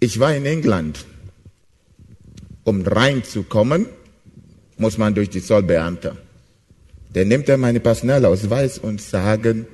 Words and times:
Ich 0.00 0.18
war 0.18 0.34
in 0.34 0.46
England. 0.46 1.04
Um 2.64 2.82
reinzukommen, 2.82 3.86
muss 4.78 4.96
man 4.96 5.14
durch 5.14 5.28
die 5.28 5.42
Zollbeamte. 5.42 6.16
Der 7.14 7.26
nimmt 7.26 7.48
er 7.48 7.58
meine 7.58 7.80
Personalausweis 7.80 8.78
und 8.78 9.02
sagen, 9.02 9.66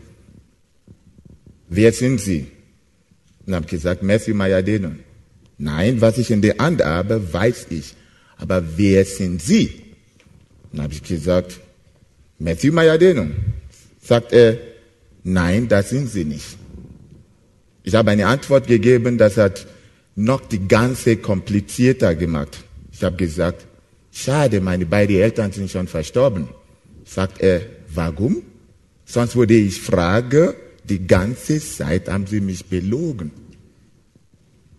wer 1.69 1.93
sind 1.93 2.21
Sie? 2.21 2.49
Und 3.47 3.55
habe 3.55 3.67
gesagt, 3.67 4.03
Matthew 4.03 4.35
Mayadeno. 4.35 4.93
Nein, 5.59 6.01
was 6.01 6.19
ich 6.19 6.31
in 6.31 6.43
der 6.43 6.57
Hand 6.59 6.83
habe, 6.83 7.33
weiß 7.33 7.67
ich. 7.71 7.95
Aber 8.37 8.63
wer 8.77 9.05
sind 9.05 9.41
Sie? 9.41 9.83
Dann 10.73 10.83
habe 10.83 10.95
ich 10.95 11.03
gesagt, 11.03 11.61
Matthew 12.39 12.73
Mayadeno. 12.73 13.29
Sagt 14.03 14.33
er, 14.33 14.59
nein, 15.23 15.69
das 15.69 15.91
sind 15.91 16.11
Sie 16.11 16.25
nicht. 16.25 16.57
Ich 17.85 17.95
habe 17.95 18.11
eine 18.11 18.27
Antwort 18.27 18.67
gegeben, 18.67 19.19
das 19.19 19.37
hat 19.37 19.67
noch 20.17 20.41
die 20.41 20.67
ganze 20.67 21.19
komplizierter 21.19 22.15
gemacht. 22.15 22.65
Ich 22.91 23.05
habe 23.05 23.17
gesagt, 23.17 23.67
schade, 24.11 24.61
meine 24.61 24.87
beiden 24.87 25.17
Eltern 25.17 25.53
sind 25.53 25.71
schon 25.71 25.87
verstorben. 25.87 26.49
Sagt 27.05 27.41
er, 27.41 27.61
warum? 27.95 28.43
Sonst 29.05 29.37
würde 29.37 29.55
ich 29.55 29.81
fragen, 29.81 30.55
die 30.85 31.07
ganze 31.07 31.61
Zeit 31.61 32.09
haben 32.09 32.27
sie 32.27 32.41
mich 32.41 32.65
belogen. 32.65 33.31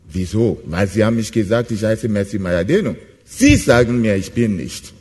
Wieso? 0.09 0.61
Weil 0.65 0.87
sie 0.87 1.03
haben 1.05 1.17
mich 1.17 1.31
gesagt, 1.31 1.71
ich 1.71 1.83
heiße 1.83 2.07
Messi 2.09 2.39
Mayadeno. 2.39 2.95
Sie 3.23 3.55
sagen 3.55 4.01
mir, 4.01 4.15
ich 4.15 4.31
bin 4.31 4.55
nicht. 4.55 4.93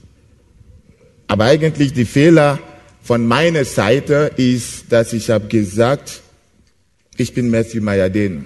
Aber 1.28 1.44
eigentlich 1.44 1.92
die 1.92 2.04
Fehler 2.04 2.58
von 3.02 3.26
meiner 3.26 3.64
Seite 3.64 4.32
ist, 4.36 4.86
dass 4.90 5.12
ich 5.12 5.30
habe 5.30 5.48
gesagt, 5.48 6.20
ich 7.16 7.32
bin 7.32 7.50
Messi 7.50 7.80
Mayadeno. 7.80 8.44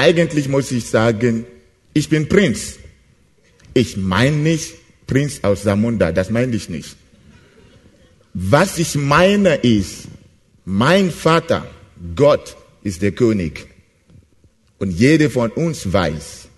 Eigentlich 0.00 0.48
muss 0.48 0.70
ich 0.70 0.86
sagen, 0.86 1.44
ich 1.92 2.08
bin 2.08 2.26
Prinz. 2.26 2.78
Ich 3.74 3.98
meine 3.98 4.34
nicht 4.34 4.72
Prinz 5.06 5.40
aus 5.42 5.64
Samunda, 5.64 6.10
das 6.10 6.30
meine 6.30 6.56
ich 6.56 6.70
nicht. 6.70 6.96
Was 8.32 8.78
ich 8.78 8.94
meine 8.94 9.56
ist, 9.56 10.08
mein 10.64 11.10
Vater, 11.10 11.66
Gott, 12.16 12.56
ist 12.82 13.02
der 13.02 13.12
König. 13.12 13.66
Und 14.78 14.92
jeder 14.92 15.28
von 15.28 15.50
uns 15.50 15.92
weiß, 15.92 16.48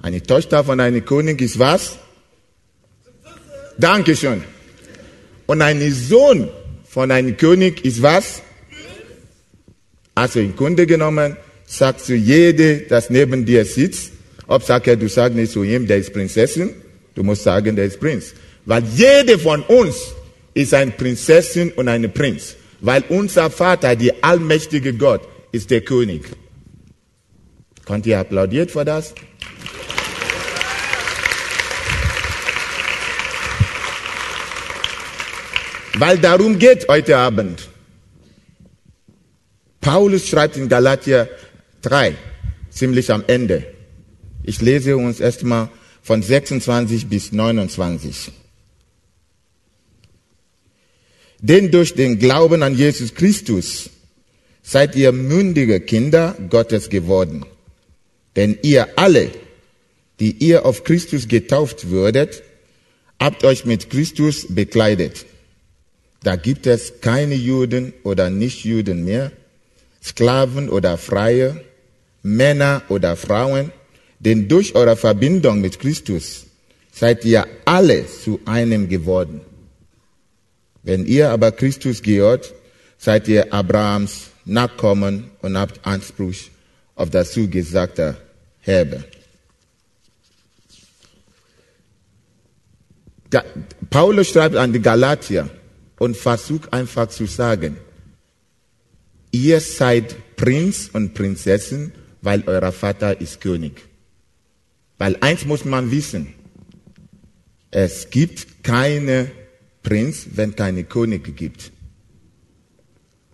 eine 0.00 0.22
Tochter 0.22 0.64
von 0.64 0.80
einem 0.80 1.04
König 1.04 1.42
ist 1.42 1.58
was? 1.58 1.98
Dankeschön. 3.76 4.42
Und 5.44 5.60
ein 5.60 5.92
Sohn 5.92 6.48
von 6.88 7.10
einem 7.10 7.36
König 7.36 7.84
ist 7.84 8.00
was? 8.00 8.40
Also 10.14 10.40
im 10.40 10.56
Grunde 10.56 10.86
genommen 10.86 11.36
sagst 11.72 12.10
du 12.10 12.14
jede, 12.14 12.80
das 12.82 13.08
neben 13.08 13.46
dir 13.46 13.64
sitzt, 13.64 14.12
ob 14.46 14.68
er, 14.68 14.96
du 14.96 15.08
sagst 15.08 15.36
nicht 15.36 15.52
zu 15.52 15.62
ihm, 15.62 15.86
der 15.86 15.96
ist 15.96 16.12
Prinzessin, 16.12 16.70
du 17.14 17.22
musst 17.22 17.44
sagen, 17.44 17.74
der 17.76 17.86
ist 17.86 17.98
Prinz. 17.98 18.34
Weil 18.66 18.84
jede 18.94 19.38
von 19.38 19.62
uns 19.62 19.96
ist 20.52 20.74
eine 20.74 20.90
Prinzessin 20.90 21.72
und 21.72 21.88
ein 21.88 22.12
Prinz. 22.12 22.56
Weil 22.80 23.04
unser 23.08 23.48
Vater, 23.48 23.96
der 23.96 24.14
allmächtige 24.20 24.92
Gott, 24.92 25.22
ist 25.50 25.70
der 25.70 25.80
König. 25.80 26.24
Könnt 27.86 28.06
ihr 28.06 28.18
applaudiert 28.20 28.70
für 28.70 28.84
das? 28.84 29.14
Weil 35.94 36.18
darum 36.18 36.58
geht 36.58 36.86
heute 36.88 37.16
Abend. 37.16 37.68
Paulus 39.80 40.28
schreibt 40.28 40.56
in 40.56 40.68
Galatia 40.68 41.28
3, 41.82 42.14
ziemlich 42.70 43.10
am 43.10 43.24
Ende. 43.26 43.66
Ich 44.44 44.60
lese 44.60 44.96
uns 44.96 45.20
erstmal 45.20 45.68
von 46.02 46.22
26 46.22 47.06
bis 47.06 47.32
29. 47.32 48.32
Denn 51.40 51.70
durch 51.70 51.94
den 51.94 52.18
Glauben 52.18 52.62
an 52.62 52.76
Jesus 52.76 53.14
Christus 53.14 53.90
seid 54.62 54.94
ihr 54.94 55.12
mündige 55.12 55.80
Kinder 55.80 56.36
Gottes 56.48 56.88
geworden. 56.88 57.44
Denn 58.36 58.58
ihr 58.62 58.96
alle, 58.96 59.30
die 60.20 60.32
ihr 60.38 60.64
auf 60.64 60.84
Christus 60.84 61.26
getauft 61.26 61.90
würdet, 61.90 62.42
habt 63.18 63.44
euch 63.44 63.64
mit 63.64 63.90
Christus 63.90 64.46
bekleidet. 64.48 65.26
Da 66.22 66.36
gibt 66.36 66.66
es 66.68 67.00
keine 67.00 67.34
Juden 67.34 67.92
oder 68.04 68.30
Nichtjuden 68.30 69.04
mehr, 69.04 69.32
Sklaven 70.02 70.68
oder 70.68 70.96
Freie, 70.96 71.64
Männer 72.22 72.82
oder 72.88 73.16
Frauen, 73.16 73.72
denn 74.18 74.48
durch 74.48 74.74
eure 74.74 74.96
Verbindung 74.96 75.60
mit 75.60 75.78
Christus 75.80 76.46
seid 76.92 77.24
ihr 77.24 77.46
alle 77.64 78.06
zu 78.06 78.40
einem 78.44 78.88
geworden. 78.88 79.40
Wenn 80.82 81.06
ihr 81.06 81.30
aber 81.30 81.52
Christus 81.52 82.02
gehört, 82.02 82.52
seid 82.98 83.28
ihr 83.28 83.52
Abrahams 83.52 84.28
Nachkommen 84.44 85.30
und 85.40 85.56
habt 85.56 85.86
Anspruch 85.86 86.34
auf 86.96 87.10
das 87.10 87.32
zugesagte 87.32 88.16
Herbe. 88.60 89.04
Paulus 93.88 94.28
schreibt 94.28 94.56
an 94.56 94.72
die 94.72 94.82
Galatier 94.82 95.48
und 95.98 96.16
versucht 96.16 96.72
einfach 96.72 97.08
zu 97.08 97.26
sagen, 97.26 97.76
ihr 99.30 99.60
seid 99.60 100.36
Prinz 100.36 100.90
und 100.92 101.14
Prinzessin, 101.14 101.92
weil 102.22 102.44
euer 102.46 102.72
Vater 102.72 103.20
ist 103.20 103.40
König. 103.40 103.82
Weil 104.98 105.16
eins 105.20 105.44
muss 105.44 105.64
man 105.64 105.90
wissen, 105.90 106.34
es 107.70 108.08
gibt 108.10 108.62
keine 108.62 109.30
Prinz, 109.82 110.26
wenn 110.34 110.54
keine 110.54 110.84
König 110.84 111.36
gibt. 111.36 111.72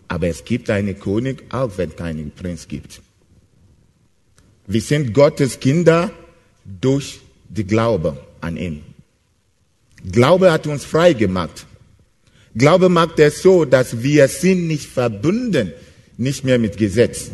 Aber 0.07 0.27
es 0.27 0.43
gibt 0.43 0.69
einen 0.71 0.99
König, 0.99 1.43
auch 1.49 1.77
wenn 1.77 1.95
keinen 1.95 2.31
Prinz 2.31 2.67
gibt. 2.67 3.01
Wir 4.65 4.81
sind 4.81 5.13
Gottes 5.13 5.59
Kinder 5.59 6.11
durch 6.65 7.19
die 7.47 7.65
Glaube 7.65 8.17
an 8.41 8.57
ihn. 8.57 8.83
Glaube 10.11 10.51
hat 10.51 10.65
uns 10.65 10.85
frei 10.85 11.13
gemacht. 11.13 11.67
Glaube 12.55 12.89
macht 12.89 13.19
es 13.19 13.41
so, 13.41 13.65
dass 13.65 14.01
wir 14.01 14.27
sind 14.27 14.67
nicht 14.67 14.87
verbunden, 14.87 15.73
nicht 16.17 16.43
mehr 16.43 16.57
mit 16.57 16.77
Gesetz. 16.77 17.31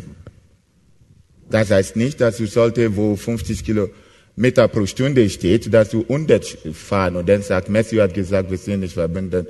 Das 1.50 1.70
heißt 1.70 1.96
nicht, 1.96 2.20
dass 2.20 2.38
du 2.38 2.46
sollte, 2.46 2.96
wo 2.96 3.16
50 3.16 3.64
Kilometer 3.64 4.68
pro 4.68 4.86
Stunde 4.86 5.28
steht, 5.30 5.72
dass 5.72 5.90
du 5.90 6.02
100 6.02 6.58
fahren 6.72 7.16
und 7.16 7.28
dann 7.28 7.42
sagt, 7.42 7.68
Matthew 7.68 8.00
hat 8.00 8.14
gesagt, 8.14 8.50
wir 8.50 8.58
sind 8.58 8.80
nicht 8.80 8.94
verbunden 8.94 9.46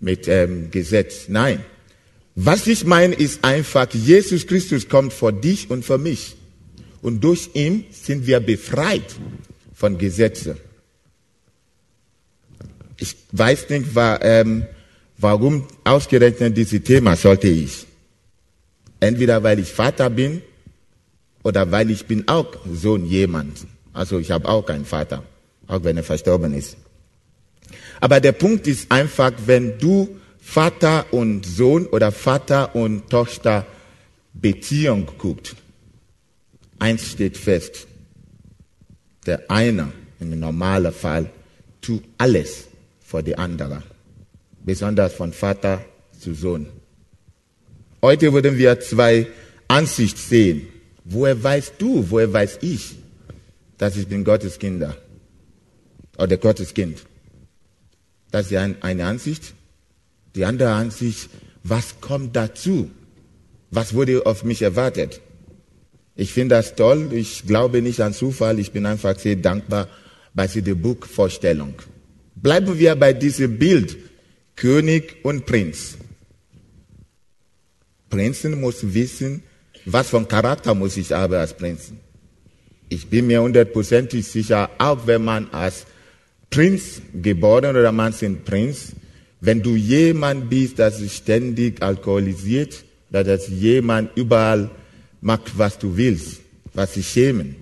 mit 0.00 0.28
ähm, 0.28 0.70
Gesetz. 0.70 1.28
Nein. 1.28 1.60
Was 2.34 2.66
ich 2.66 2.84
meine, 2.84 3.14
ist 3.14 3.44
einfach, 3.44 3.88
Jesus 3.92 4.46
Christus 4.46 4.88
kommt 4.88 5.12
vor 5.12 5.32
dich 5.32 5.70
und 5.70 5.84
für 5.84 5.98
mich. 5.98 6.36
Und 7.02 7.24
durch 7.24 7.50
ihn 7.54 7.84
sind 7.90 8.26
wir 8.26 8.40
befreit 8.40 9.16
von 9.74 9.98
Gesetzen. 9.98 10.56
Ich 12.98 13.16
weiß 13.32 13.70
nicht, 13.70 13.94
war, 13.94 14.22
ähm, 14.22 14.64
warum 15.16 15.66
ausgerechnet 15.84 16.56
dieses 16.56 16.82
Thema 16.82 17.16
sollte 17.16 17.48
ich. 17.48 17.86
Entweder 19.00 19.42
weil 19.42 19.58
ich 19.58 19.72
Vater 19.72 20.10
bin 20.10 20.42
oder 21.42 21.70
weil 21.70 21.90
ich 21.90 22.06
bin 22.06 22.28
auch 22.28 22.54
Sohn 22.72 23.06
jemand. 23.06 23.66
Also 23.92 24.18
ich 24.18 24.30
habe 24.30 24.48
auch 24.48 24.64
keinen 24.64 24.84
Vater, 24.84 25.22
auch 25.66 25.82
wenn 25.84 25.96
er 25.96 26.02
verstorben 26.02 26.54
ist. 26.54 26.76
Aber 28.00 28.20
der 28.20 28.32
Punkt 28.32 28.66
ist 28.66 28.90
einfach, 28.90 29.32
wenn 29.46 29.78
du 29.78 30.20
Vater 30.40 31.12
und 31.12 31.44
Sohn 31.44 31.86
oder 31.86 32.12
Vater 32.12 32.74
und 32.74 33.08
Tochter 33.10 33.66
Beziehung 34.32 35.06
guckt, 35.18 35.54
eins 36.78 37.10
steht 37.10 37.36
fest. 37.36 37.86
Der 39.26 39.50
eine, 39.50 39.92
im 40.18 40.38
normalen 40.38 40.92
Fall, 40.92 41.30
tut 41.80 42.02
alles 42.18 42.68
für 43.00 43.22
die 43.22 43.36
andere. 43.36 43.82
Besonders 44.64 45.14
von 45.14 45.32
Vater 45.32 45.84
zu 46.18 46.34
Sohn. 46.34 46.66
Heute 48.02 48.32
würden 48.32 48.56
wir 48.56 48.80
zwei 48.80 49.26
Ansichten 49.68 50.18
sehen. 50.18 50.68
Woher 51.10 51.42
weißt 51.42 51.74
du, 51.78 52.08
woher 52.08 52.32
weiß 52.32 52.58
ich, 52.62 52.94
dass 53.78 53.96
ich 53.96 54.06
bin 54.06 54.22
Gottes 54.22 54.60
Kinder 54.60 54.96
oder 56.16 56.36
Gottes 56.36 56.72
Kind? 56.72 56.98
Das 58.30 58.52
ist 58.52 58.56
eine 58.56 59.04
Ansicht. 59.04 59.54
Die 60.36 60.44
andere 60.44 60.70
Ansicht, 60.70 61.28
was 61.64 62.00
kommt 62.00 62.36
dazu? 62.36 62.90
Was 63.72 63.92
wurde 63.92 64.24
auf 64.24 64.44
mich 64.44 64.62
erwartet? 64.62 65.20
Ich 66.14 66.32
finde 66.32 66.54
das 66.54 66.76
toll. 66.76 67.12
Ich 67.12 67.44
glaube 67.44 67.82
nicht 67.82 68.00
an 68.00 68.14
Zufall. 68.14 68.60
Ich 68.60 68.70
bin 68.70 68.86
einfach 68.86 69.18
sehr 69.18 69.34
dankbar 69.34 69.88
bei 70.32 70.46
dieser 70.46 70.76
Buchvorstellung. 70.76 71.74
Bleiben 72.36 72.78
wir 72.78 72.94
bei 72.94 73.12
diesem 73.12 73.58
Bild 73.58 73.96
König 74.54 75.24
und 75.24 75.44
Prinz. 75.44 75.96
Prinzen 78.08 78.60
muss 78.60 78.94
wissen, 78.94 79.42
was 79.92 80.10
für 80.10 80.18
ein 80.18 80.28
Charakter 80.28 80.74
muss 80.74 80.96
ich 80.96 81.12
haben 81.12 81.34
als 81.34 81.54
Prinzen. 81.54 81.98
ich 82.90 83.06
bin 83.06 83.28
mir 83.28 83.40
hundertprozentig 83.40 84.26
sicher, 84.26 84.68
auch 84.78 85.06
wenn 85.06 85.24
man 85.24 85.48
als 85.52 85.86
Prinz 86.50 87.00
geboren 87.14 87.76
oder 87.76 87.92
man 87.92 88.12
ist 88.12 88.44
Prinz, 88.44 88.92
wenn 89.40 89.62
du 89.62 89.76
jemand 89.76 90.50
bist, 90.50 90.78
der 90.78 90.90
sich 90.90 91.14
ständig 91.14 91.80
alkoholisiert, 91.82 92.84
oder 93.08 93.24
dass 93.24 93.48
jemand 93.48 94.16
überall 94.16 94.70
macht, 95.20 95.56
was 95.56 95.78
du 95.78 95.96
willst, 95.96 96.40
was 96.74 96.94
sie 96.94 97.02
schämen, 97.02 97.56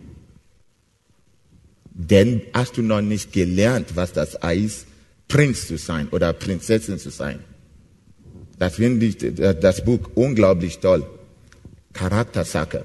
dann 1.94 2.42
hast 2.52 2.76
du 2.76 2.82
noch 2.82 3.00
nicht 3.00 3.32
gelernt, 3.32 3.94
was 3.94 4.12
das 4.12 4.38
heißt, 4.42 4.86
Prinz 5.26 5.68
zu 5.68 5.76
sein 5.76 6.08
oder 6.10 6.32
Prinzessin 6.32 6.98
zu 6.98 7.10
sein. 7.10 7.40
Das 8.58 8.76
finde 8.76 9.06
ich, 9.06 9.16
das 9.18 9.84
Buch 9.84 10.10
unglaublich 10.14 10.78
toll. 10.78 11.06
Charaktersache. 11.98 12.84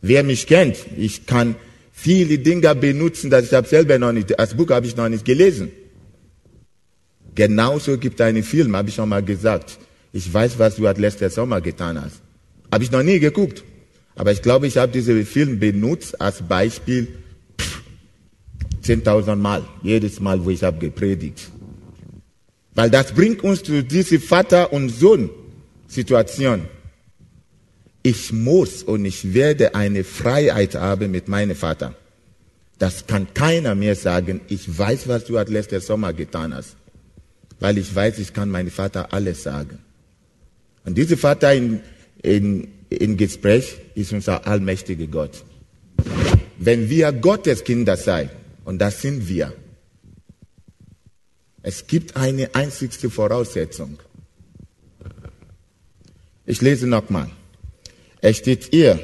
Wer 0.00 0.22
mich 0.24 0.46
kennt, 0.46 0.76
ich 0.96 1.26
kann 1.26 1.54
viele 1.92 2.38
Dinge 2.38 2.74
benutzen, 2.74 3.30
das 3.30 3.46
ich 3.46 3.54
habe 3.54 3.68
selber 3.68 3.98
noch 3.98 4.12
nicht, 4.12 4.30
das 4.36 4.54
Buch 4.54 4.70
habe 4.70 4.86
ich 4.86 4.96
noch 4.96 5.08
nicht 5.08 5.24
gelesen. 5.24 5.70
Genauso 7.34 7.96
gibt 7.98 8.18
es 8.18 8.26
einen 8.26 8.42
Film, 8.42 8.74
habe 8.74 8.88
ich 8.88 8.96
schon 8.96 9.08
mal 9.08 9.22
gesagt. 9.22 9.78
Ich 10.12 10.32
weiß, 10.32 10.58
was 10.58 10.76
du 10.76 10.82
letztes 10.82 11.34
Sommer 11.36 11.60
getan 11.60 12.00
hast. 12.00 12.20
Habe 12.72 12.82
ich 12.82 12.90
noch 12.90 13.02
nie 13.02 13.20
geguckt. 13.20 13.62
Aber 14.16 14.32
ich 14.32 14.42
glaube, 14.42 14.66
ich 14.66 14.76
habe 14.76 14.90
diesen 14.90 15.24
Film 15.24 15.60
benutzt 15.60 16.20
als 16.20 16.42
Beispiel 16.42 17.06
10.000 18.82 19.36
Mal. 19.36 19.62
Jedes 19.82 20.18
Mal, 20.18 20.44
wo 20.44 20.50
ich 20.50 20.64
habe 20.64 20.78
gepredigt. 20.78 21.48
Weil 22.74 22.90
das 22.90 23.12
bringt 23.12 23.44
uns 23.44 23.62
zu 23.62 23.84
dieser 23.84 24.18
Vater- 24.18 24.72
und 24.72 24.88
Sohn-Situation. 24.88 26.62
Ich 28.08 28.32
muss 28.32 28.82
und 28.82 29.04
ich 29.04 29.34
werde 29.34 29.74
eine 29.74 30.02
Freiheit 30.02 30.74
haben 30.74 31.10
mit 31.10 31.28
meinem 31.28 31.54
Vater. 31.54 31.94
Das 32.78 33.06
kann 33.06 33.34
keiner 33.34 33.74
mehr 33.74 33.96
sagen, 33.96 34.40
ich 34.48 34.78
weiß, 34.78 35.08
was 35.08 35.26
du 35.26 35.36
letztes 35.36 35.88
Sommer 35.88 36.14
getan 36.14 36.54
hast. 36.54 36.76
Weil 37.60 37.76
ich 37.76 37.94
weiß, 37.94 38.18
ich 38.18 38.32
kann 38.32 38.48
meinem 38.48 38.70
Vater 38.70 39.12
alles 39.12 39.42
sagen. 39.42 39.80
Und 40.86 40.96
dieser 40.96 41.18
Vater 41.18 41.52
in, 41.52 41.80
in, 42.22 42.68
in 42.88 43.18
Gespräch 43.18 43.76
ist 43.94 44.14
unser 44.14 44.46
allmächtiger 44.46 45.06
Gott. 45.06 45.44
Wenn 46.56 46.88
wir 46.88 47.12
Gottes 47.12 47.62
Kinder 47.62 47.98
sein, 47.98 48.30
und 48.64 48.78
das 48.78 49.02
sind 49.02 49.28
wir, 49.28 49.52
es 51.60 51.86
gibt 51.86 52.16
eine 52.16 52.54
einzigste 52.54 53.10
Voraussetzung. 53.10 53.98
Ich 56.46 56.62
lese 56.62 56.86
nochmal. 56.86 57.30
Es 58.20 58.38
steht 58.38 58.72
ihr, 58.72 58.98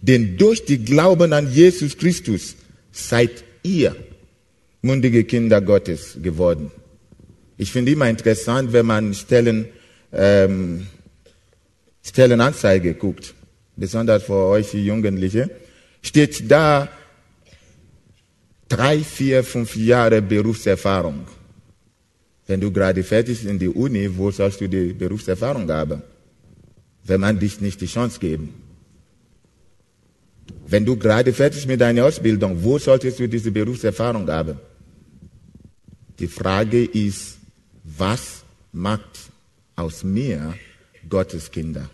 denn 0.00 0.36
durch 0.36 0.64
die 0.64 0.84
Glauben 0.84 1.32
an 1.32 1.52
Jesus 1.52 1.96
Christus 1.96 2.54
seid 2.92 3.44
ihr 3.62 3.96
mundige 4.82 5.24
Kinder 5.24 5.60
Gottes 5.60 6.16
geworden. 6.22 6.70
Ich 7.56 7.72
finde 7.72 7.92
immer 7.92 8.08
interessant, 8.08 8.72
wenn 8.72 8.86
man 8.86 9.14
Stellen, 9.14 9.66
ähm, 10.12 10.86
Stellenanzeige 12.04 12.94
guckt, 12.94 13.34
besonders 13.76 14.22
für 14.22 14.46
euch 14.46 14.72
Jugendliche, 14.72 15.50
steht 16.00 16.48
da 16.48 16.88
drei, 18.68 19.00
vier, 19.00 19.42
fünf 19.42 19.74
Jahre 19.74 20.22
Berufserfahrung. 20.22 21.26
Wenn 22.46 22.60
du 22.60 22.70
gerade 22.70 23.02
fertig 23.02 23.44
in 23.44 23.58
die 23.58 23.68
Uni, 23.68 24.08
wo 24.16 24.30
sollst 24.30 24.60
du 24.60 24.68
die 24.68 24.92
Berufserfahrung 24.92 25.68
haben? 25.70 26.02
Wenn 27.08 27.20
man 27.20 27.38
dich 27.38 27.60
nicht 27.60 27.80
die 27.80 27.86
Chance 27.86 28.20
geben. 28.20 28.54
Wenn 30.66 30.84
du 30.84 30.96
gerade 30.96 31.32
fertig 31.32 31.66
mit 31.66 31.80
deiner 31.80 32.04
Ausbildung, 32.04 32.62
wo 32.62 32.78
solltest 32.78 33.18
du 33.18 33.28
diese 33.28 33.50
Berufserfahrung 33.50 34.28
haben? 34.28 34.58
Die 36.18 36.28
Frage 36.28 36.84
ist, 36.84 37.38
was 37.82 38.42
macht 38.72 39.30
aus 39.76 40.04
mir 40.04 40.54
Gottes 41.08 41.50
Kinder? 41.50 41.88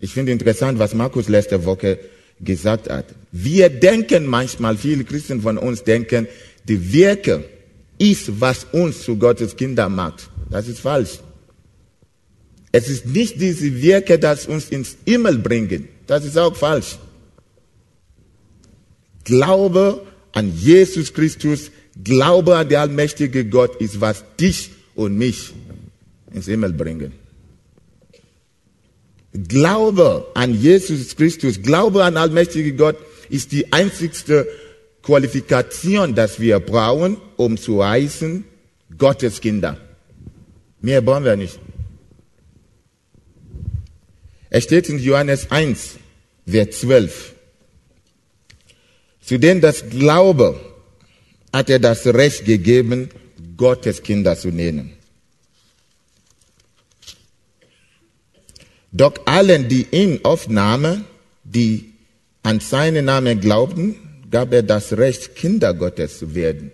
Ich 0.00 0.12
finde 0.12 0.32
interessant, 0.32 0.78
was 0.78 0.94
Markus 0.94 1.28
letzte 1.28 1.64
Woche 1.64 1.98
gesagt 2.40 2.90
hat. 2.90 3.06
Wir 3.30 3.68
denken 3.68 4.26
manchmal, 4.26 4.76
viele 4.76 5.04
Christen 5.04 5.42
von 5.42 5.58
uns 5.58 5.84
denken, 5.84 6.26
die 6.66 6.92
Werke 6.92 7.44
ist, 7.98 8.40
was 8.40 8.64
uns 8.72 9.02
zu 9.02 9.16
Gottes 9.16 9.54
Kinder 9.54 9.88
macht. 9.88 10.28
Das 10.48 10.66
ist 10.66 10.80
falsch. 10.80 11.20
Es 12.72 12.88
ist 12.88 13.06
nicht 13.06 13.40
diese 13.40 13.82
Werke, 13.82 14.18
das 14.18 14.46
uns 14.46 14.68
ins 14.70 14.96
Himmel 15.04 15.38
bringen. 15.38 15.88
Das 16.06 16.24
ist 16.24 16.38
auch 16.38 16.54
falsch. 16.54 16.98
Glaube 19.24 20.06
an 20.32 20.52
Jesus 20.56 21.12
Christus, 21.12 21.70
Glaube 22.02 22.56
an 22.56 22.68
den 22.68 22.78
allmächtigen 22.78 23.50
Gott 23.50 23.80
ist, 23.80 24.00
was 24.00 24.24
dich 24.38 24.70
und 24.94 25.18
mich 25.18 25.52
ins 26.32 26.46
Himmel 26.46 26.72
bringen. 26.72 27.12
Glaube 29.32 30.26
an 30.34 30.54
Jesus 30.60 31.14
Christus, 31.16 31.60
Glaube 31.62 32.04
an 32.04 32.16
allmächtigen 32.16 32.76
Gott 32.76 32.96
ist 33.28 33.52
die 33.52 33.72
einzigste 33.72 34.48
Qualifikation, 35.02 36.14
dass 36.14 36.40
wir 36.40 36.58
brauchen, 36.60 37.16
um 37.36 37.56
zu 37.56 37.84
heißen 37.84 38.44
Gottes 38.98 39.40
Kinder. 39.40 39.78
Mehr 40.80 41.00
brauchen 41.00 41.24
wir 41.24 41.36
nicht. 41.36 41.58
Es 44.50 44.64
steht 44.64 44.88
in 44.88 44.98
Johannes 44.98 45.50
1, 45.50 45.98
Vers 46.46 46.80
12. 46.80 47.34
Zu 49.22 49.38
denen 49.38 49.60
das 49.60 49.88
Glaube 49.88 50.60
hat 51.52 51.70
er 51.70 51.78
das 51.78 52.04
Recht 52.06 52.44
gegeben, 52.44 53.10
Gottes 53.56 54.02
Kinder 54.02 54.36
zu 54.36 54.48
nennen. 54.48 54.92
Doch 58.92 59.14
allen, 59.24 59.68
die 59.68 59.86
ihn 59.92 60.20
aufnahmen, 60.24 61.04
die 61.44 61.92
an 62.42 62.58
seinen 62.58 63.04
Namen 63.04 63.40
glaubten, 63.40 63.94
gab 64.30 64.52
er 64.52 64.64
das 64.64 64.96
Recht, 64.96 65.36
Kinder 65.36 65.74
Gottes 65.74 66.18
zu 66.18 66.34
werden. 66.34 66.72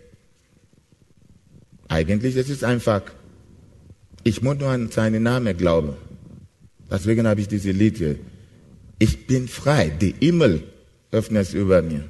Eigentlich 1.89 2.37
ist 2.37 2.49
es 2.49 2.65
einfach, 2.65 3.03
ich 4.25 4.41
muss 4.41 4.57
nur 4.57 4.71
an 4.71 4.91
seinen 4.91 5.23
Namen 5.23 5.57
glauben. 5.57 5.97
Deswegen 6.91 7.27
habe 7.27 7.41
ich 7.41 7.49
diese 7.49 7.73
Lied 7.73 7.99
hier. 7.99 8.17
Ich 8.99 9.27
bin 9.27 9.49
frei, 9.49 9.91
die 9.91 10.15
Himmel 10.21 10.63
öffnet 11.11 11.53
über 11.55 11.83
mir. 11.83 12.09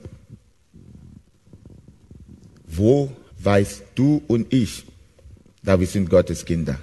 Wo 2.66 3.10
weißt 3.38 3.82
du 3.94 4.22
und 4.26 4.52
ich, 4.52 4.84
da 5.62 5.80
wir 5.80 5.86
sind 5.86 6.10
Gottes 6.10 6.44
Kinder? 6.44 6.78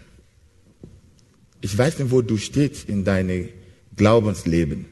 Ich 1.61 1.77
weiß 1.77 1.99
nicht, 1.99 2.11
wo 2.11 2.21
du 2.21 2.37
stehst 2.37 2.89
in 2.89 3.03
deinem 3.03 3.49
Glaubensleben. 3.95 4.85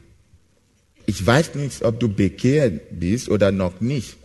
Ich 1.06 1.26
weiß 1.26 1.56
nicht, 1.56 1.82
ob 1.82 1.98
du 2.00 2.08
bekehrt 2.08 2.98
bist 2.98 3.28
oder 3.28 3.52
noch 3.52 3.80
nicht. 3.80 4.16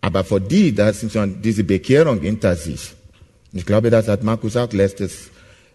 Aber 0.00 0.22
für 0.22 0.40
die, 0.40 0.74
das 0.74 1.00
sind 1.00 1.12
schon 1.12 1.42
diese 1.42 1.64
Bekehrung 1.64 2.20
hinter 2.20 2.56
sich. 2.56 2.92
Ich 3.52 3.66
glaube, 3.66 3.90
das 3.90 4.08
hat 4.08 4.22
Markus 4.22 4.56
auch 4.56 4.72
letztes, 4.72 5.30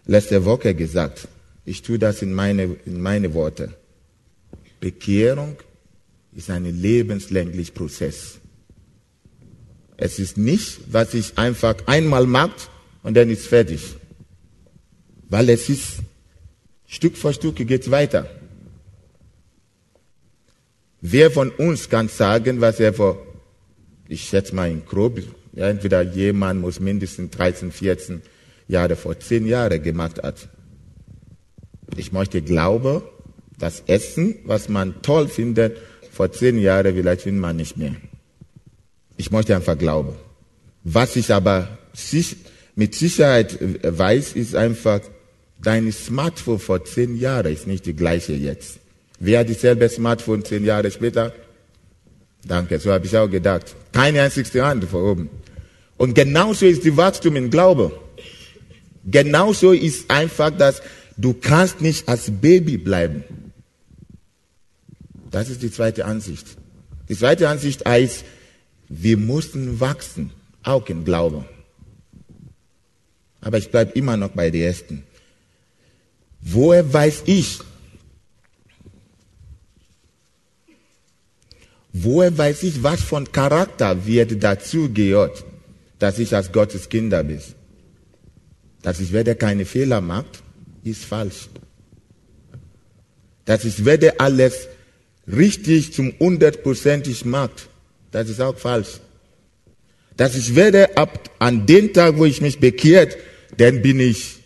letzte 0.06 0.44
Woche 0.44 0.74
gesagt. 0.74 1.28
Ich 1.64 1.82
tue 1.82 1.98
das 1.98 2.22
in 2.22 2.32
meine, 2.32 2.76
in 2.86 3.00
meine 3.00 3.34
Worte. 3.34 3.74
Bekehrung 4.80 5.56
ist 6.32 6.50
ein 6.50 6.64
lebenslänglich 6.64 7.74
Prozess. 7.74 8.38
Es 9.96 10.18
ist 10.18 10.38
nicht, 10.38 10.80
was 10.90 11.12
ich 11.14 11.36
einfach 11.36 11.76
einmal 11.86 12.26
macht 12.26 12.70
und 13.02 13.14
dann 13.16 13.28
ist 13.28 13.46
fertig. 13.46 13.96
Weil 15.28 15.50
es 15.50 15.68
ist, 15.68 15.98
Stück 16.86 17.16
für 17.16 17.32
Stück 17.32 17.56
geht 17.56 17.82
es 17.82 17.90
weiter. 17.90 18.28
Wer 21.02 21.30
von 21.30 21.50
uns 21.50 21.88
kann 21.88 22.08
sagen, 22.08 22.60
was 22.60 22.80
er 22.80 22.92
vor, 22.92 23.26
ich 24.08 24.24
schätze 24.24 24.54
mal 24.54 24.70
in 24.70 24.84
grob, 24.84 25.20
entweder 25.54 26.02
jemand 26.02 26.60
muss 26.60 26.80
mindestens 26.80 27.30
13, 27.30 27.70
14 27.70 28.22
Jahre 28.70 28.96
vor 28.96 29.18
10 29.18 29.46
Jahren 29.46 29.82
gemacht 29.82 30.22
hat. 30.22 30.48
Ich 31.96 32.12
möchte 32.12 32.40
glauben, 32.42 33.02
das 33.58 33.82
Essen, 33.86 34.36
was 34.44 34.68
man 34.68 35.02
toll 35.02 35.28
findet, 35.28 35.76
vor 36.12 36.32
10 36.32 36.58
Jahren 36.58 36.94
vielleicht 36.94 37.22
findet 37.22 37.42
man 37.42 37.56
nicht 37.56 37.76
mehr. 37.76 37.96
Ich 39.16 39.30
möchte 39.30 39.54
einfach 39.54 39.76
glauben. 39.76 40.14
Was 40.84 41.16
ich 41.16 41.32
aber 41.32 41.78
mit 42.74 42.94
Sicherheit 42.94 43.58
weiß, 43.82 44.32
ist 44.32 44.54
einfach, 44.54 45.00
Dein 45.62 45.92
Smartphone 45.92 46.58
vor 46.58 46.84
zehn 46.84 47.18
Jahren 47.18 47.52
ist 47.52 47.66
nicht 47.66 47.84
die 47.84 47.94
gleiche 47.94 48.32
jetzt. 48.32 48.78
Wer 49.18 49.40
hat 49.40 49.48
dieselbe 49.50 49.88
Smartphone 49.88 50.42
zehn 50.42 50.64
Jahre 50.64 50.90
später? 50.90 51.34
Danke, 52.46 52.78
so 52.78 52.90
habe 52.90 53.04
ich 53.04 53.16
auch 53.16 53.28
gedacht. 53.28 53.76
Keine 53.92 54.22
einzigste 54.22 54.64
Hand 54.64 54.84
vor 54.84 55.12
oben. 55.12 55.28
Und 55.98 56.14
genauso 56.14 56.64
ist 56.64 56.84
die 56.84 56.96
Wachstum 56.96 57.36
im 57.36 57.50
Glaube. 57.50 57.92
Genauso 59.10 59.72
ist 59.72 60.10
einfach, 60.10 60.50
dass 60.50 60.82
du 61.16 61.34
kannst 61.34 61.80
nicht 61.80 62.08
als 62.08 62.30
Baby 62.30 62.76
bleiben. 62.76 63.24
Das 65.30 65.48
ist 65.48 65.62
die 65.62 65.70
zweite 65.70 66.04
Ansicht. 66.04 66.46
Die 67.08 67.16
zweite 67.16 67.48
Ansicht 67.48 67.86
heißt, 67.86 68.24
wir 68.88 69.16
mussten 69.16 69.80
wachsen, 69.80 70.30
auch 70.62 70.88
im 70.88 71.04
Glauben. 71.04 71.44
Aber 73.40 73.58
ich 73.58 73.70
bleibe 73.70 73.92
immer 73.92 74.16
noch 74.16 74.30
bei 74.30 74.50
der 74.50 74.66
ersten. 74.66 75.04
Woher 76.40 76.92
weiß 76.92 77.22
ich, 77.26 77.60
woher 81.92 82.36
weiß 82.36 82.62
ich, 82.64 82.82
was 82.82 83.00
von 83.02 83.30
Charakter 83.30 84.06
wird 84.06 84.42
dazu 84.42 84.92
gehört, 84.92 85.44
dass 85.98 86.18
ich 86.18 86.34
als 86.34 86.50
Gottes 86.52 86.88
Kinder 86.88 87.22
bin? 87.24 87.40
Dass 88.82 89.00
ich 89.00 89.12
werde 89.12 89.34
keine 89.34 89.64
Fehler 89.64 90.00
macht, 90.00 90.42
ist 90.84 91.04
falsch. 91.04 91.48
Dass 93.44 93.64
ich 93.64 93.84
werde 93.84 94.20
alles 94.20 94.68
richtig 95.26 95.92
zum 95.92 96.12
hundertprozentig 96.18 97.24
macht, 97.24 97.68
das 98.10 98.28
ist 98.28 98.40
auch 98.40 98.56
falsch. 98.56 99.00
Dass 100.16 100.34
ich 100.34 100.54
werde 100.54 100.96
ab 100.96 101.30
an 101.38 101.66
den 101.66 101.92
Tag, 101.92 102.18
wo 102.18 102.24
ich 102.24 102.40
mich 102.40 102.58
bekehrt, 102.58 103.16
dann 103.56 103.82
bin 103.82 104.00
ich 104.00 104.38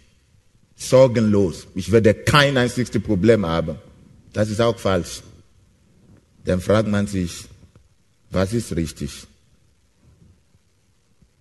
sorgenlos. 0.77 1.67
Ich 1.75 1.91
werde 1.91 2.15
kein 2.15 2.57
einziges 2.57 2.91
Problem 3.03 3.47
haben. 3.47 3.77
Das 4.33 4.51
ist 4.51 4.61
auch 4.61 4.79
falsch. 4.79 5.23
Dann 6.45 6.61
fragt 6.61 6.89
man 6.89 7.07
sich, 7.07 7.45
was 8.31 8.53
ist 8.53 8.75
richtig? 8.77 9.27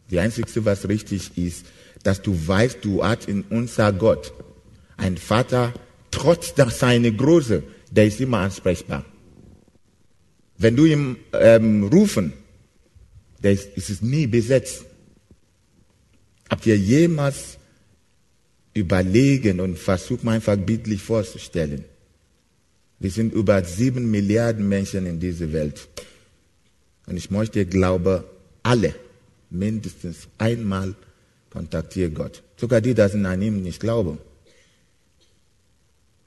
Die 0.10 0.20
einzige, 0.20 0.66
was 0.66 0.88
richtig 0.88 1.38
ist, 1.38 1.66
dass 2.04 2.22
du 2.22 2.36
weißt, 2.48 2.80
du 2.84 3.04
hast 3.04 3.28
in 3.28 3.44
unser 3.50 3.92
Gott 3.94 4.34
ein 4.98 5.18
Vater, 5.18 5.74
trotz 6.12 6.54
seiner 6.56 7.12
Größe, 7.12 7.64
der 7.92 8.08
ist 8.08 8.20
immer 8.22 8.40
ansprechbar. 8.40 9.06
Wenn 10.58 10.76
du 10.76 10.86
ihm 10.86 11.18
ähm, 11.34 11.84
rufen, 11.86 12.34
der 13.42 13.54
ist, 13.54 13.76
ist 13.76 13.90
es 13.90 14.02
nie 14.02 14.28
besetzt. 14.28 14.86
Habt 16.50 16.66
ihr 16.66 16.78
jemals 16.78 17.58
überlegen 18.74 19.60
und 19.60 19.78
versucht 19.78 20.24
mal 20.24 20.34
einfach 20.34 20.58
bildlich 20.58 21.02
vorzustellen? 21.02 21.86
Wir 23.00 23.12
sind 23.12 23.34
über 23.34 23.64
sieben 23.64 24.10
Milliarden 24.12 24.68
Menschen 24.70 25.06
in 25.06 25.20
dieser 25.20 25.52
Welt. 25.52 25.90
Und 27.06 27.18
ich 27.18 27.30
möchte 27.32 27.66
glaube, 27.66 28.24
alle 28.62 28.96
mindestens 29.50 30.28
einmal 30.38 30.96
kontaktieren 31.54 32.14
Gott. 32.16 32.42
Sogar 32.58 32.82
die, 32.82 32.96
die 32.96 33.02
an 33.02 33.42
ihm 33.42 33.62
nicht 33.62 33.80
glauben. 33.80 34.18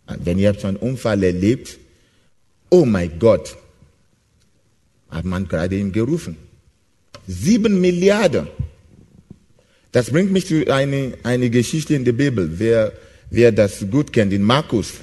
Wenn 0.06 0.38
ihr 0.38 0.54
schon 0.54 0.70
einen 0.70 0.76
Unfall 0.76 1.22
erlebt, 1.24 1.78
oh 2.70 2.84
mein 2.84 3.18
Gott, 3.18 3.56
hat 5.10 5.24
man 5.24 5.48
gerade 5.48 5.76
ihn 5.76 5.90
gerufen. 5.90 6.36
Sieben 7.26 7.80
Milliarden. 7.80 8.46
Das 9.90 10.10
bringt 10.10 10.30
mich 10.30 10.46
zu 10.46 10.70
einer 10.72 11.14
eine 11.24 11.50
Geschichte 11.50 11.94
in 11.94 12.04
der 12.04 12.12
Bibel, 12.12 12.58
wer, 12.58 12.92
wer 13.30 13.50
das 13.50 13.84
gut 13.90 14.12
kennt, 14.12 14.32
in 14.32 14.42
Markus, 14.42 14.94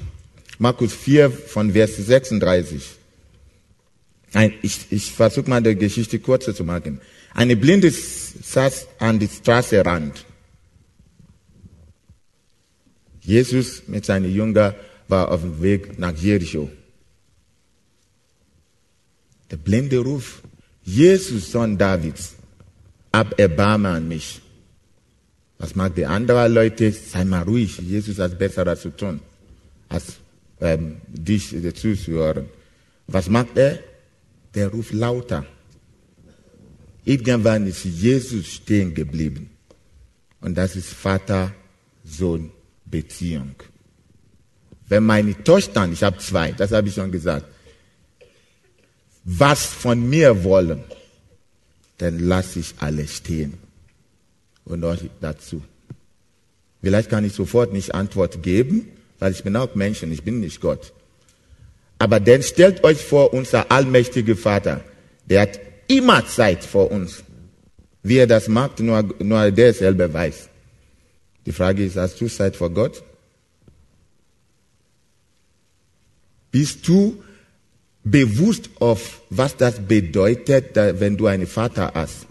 Markus 0.58 0.94
4 0.94 1.32
von 1.32 1.74
Vers 1.74 1.98
36. 1.98 2.82
Ein, 4.34 4.54
ich 4.62 4.88
ich 4.90 5.12
versuche 5.12 5.50
mal 5.50 5.62
die 5.62 5.76
Geschichte 5.76 6.20
kurzer 6.20 6.56
zu 6.56 6.64
machen. 6.64 7.02
Eine 7.34 7.56
Blinde 7.56 7.92
saß 7.92 8.88
an 9.00 9.20
die 9.20 9.28
Straße 9.28 9.84
Rand. 9.86 10.26
Jesus 13.22 13.84
mit 13.88 14.06
seinen 14.06 14.34
Jüngern 14.34 14.76
war 15.08 15.32
auf 15.32 15.42
dem 15.42 15.62
Weg 15.62 15.98
nach 15.98 16.16
Jericho. 16.16 16.70
Der 19.50 19.58
blinde 19.58 20.00
Ruf, 20.00 20.42
Jesus, 20.84 21.52
Sohn 21.52 21.78
Davids, 21.78 22.34
ab 23.12 23.34
Erbarme 23.38 23.90
an 23.90 24.08
mich. 24.08 24.42
Was 25.58 25.76
mag 25.76 25.96
die 25.96 26.06
anderen 26.06 26.54
Leute? 26.54 26.92
Sei 26.92 27.24
mal 27.24 27.44
ruhig, 27.44 27.78
Jesus 27.78 28.20
hat 28.20 28.38
Besseres 28.38 28.82
zu 28.82 28.90
tun, 28.90 29.22
als 29.88 30.18
ähm, 30.60 30.98
dich 31.08 31.56
zuzuhören. 31.76 32.48
Was 33.08 33.30
macht 33.30 33.58
er? 33.58 33.80
Der 34.56 34.68
ruft 34.70 34.94
lauter. 34.94 35.46
Irgendwann 37.06 37.68
ist 37.68 37.84
Jesus 37.84 38.48
stehen 38.48 38.94
geblieben. 38.94 39.50
Und 40.42 40.56
das 40.56 40.76
ist 40.76 40.90
Vater-Sohn-Beziehung. 40.90 43.56
Wenn 44.88 45.04
meine 45.04 45.44
Tochter, 45.44 45.88
ich 45.92 46.04
habe 46.04 46.18
zwei, 46.18 46.52
das 46.52 46.72
habe 46.72 46.88
ich 46.88 46.96
schon 46.96 47.12
gesagt, 47.12 47.46
was 49.24 49.66
von 49.66 50.10
mir 50.10 50.44
wollen, 50.44 50.84
dann 51.98 52.20
lasse 52.20 52.60
ich 52.60 52.76
alles 52.80 53.18
stehen 53.18 53.54
und 54.66 54.84
euch 54.84 55.10
dazu. 55.22 55.62
Vielleicht 56.82 57.10
kann 57.10 57.24
ich 57.24 57.34
sofort 57.34 57.72
nicht 57.72 57.96
Antwort 57.96 58.44
geben, 58.44 58.90
weil 59.20 59.32
ich 59.32 59.44
bin 59.44 59.56
auch 59.56 59.74
Mensch 59.76 60.04
und 60.04 60.12
ich 60.12 60.24
bin 60.24 60.42
nicht 60.42 60.60
Gott. 60.60 60.92
Aber 61.98 62.20
dann 62.20 62.44
stellt 62.44 62.84
euch 62.84 62.98
vor, 62.98 63.34
unser 63.34 63.72
allmächtiger 63.72 64.36
Vater, 64.36 64.84
der 65.30 65.44
hat 65.44 65.60
immer 65.88 66.26
Zeit 66.26 66.64
vor 66.64 66.92
uns. 66.92 67.24
Wie 68.02 68.18
er 68.18 68.28
das 68.28 68.48
macht, 68.48 68.80
nur, 68.80 69.04
nur 69.20 69.52
der 69.52 70.14
weiß. 70.14 70.50
Die 71.46 71.52
Frage 71.52 71.86
ist, 71.86 71.96
hast 71.96 72.20
du 72.20 72.28
Zeit 72.28 72.56
vor 72.56 72.70
Gott? 72.70 73.04
Bist 76.52 76.88
du 76.88 77.24
bewusst 78.04 78.70
auf, 78.80 79.22
was 79.30 79.56
das 79.56 79.80
bedeutet, 79.80 80.76
wenn 80.76 81.18
du 81.18 81.28
einen 81.28 81.48
Vater 81.48 81.92
hast. 81.96 82.28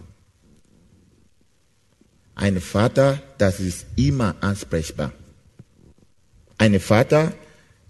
Ein 2.34 2.60
Vater, 2.60 3.22
das 3.38 3.60
ist 3.60 3.86
immer 3.96 4.34
ansprechbar. 4.40 5.12
Ein 6.58 6.78
Vater, 6.80 7.32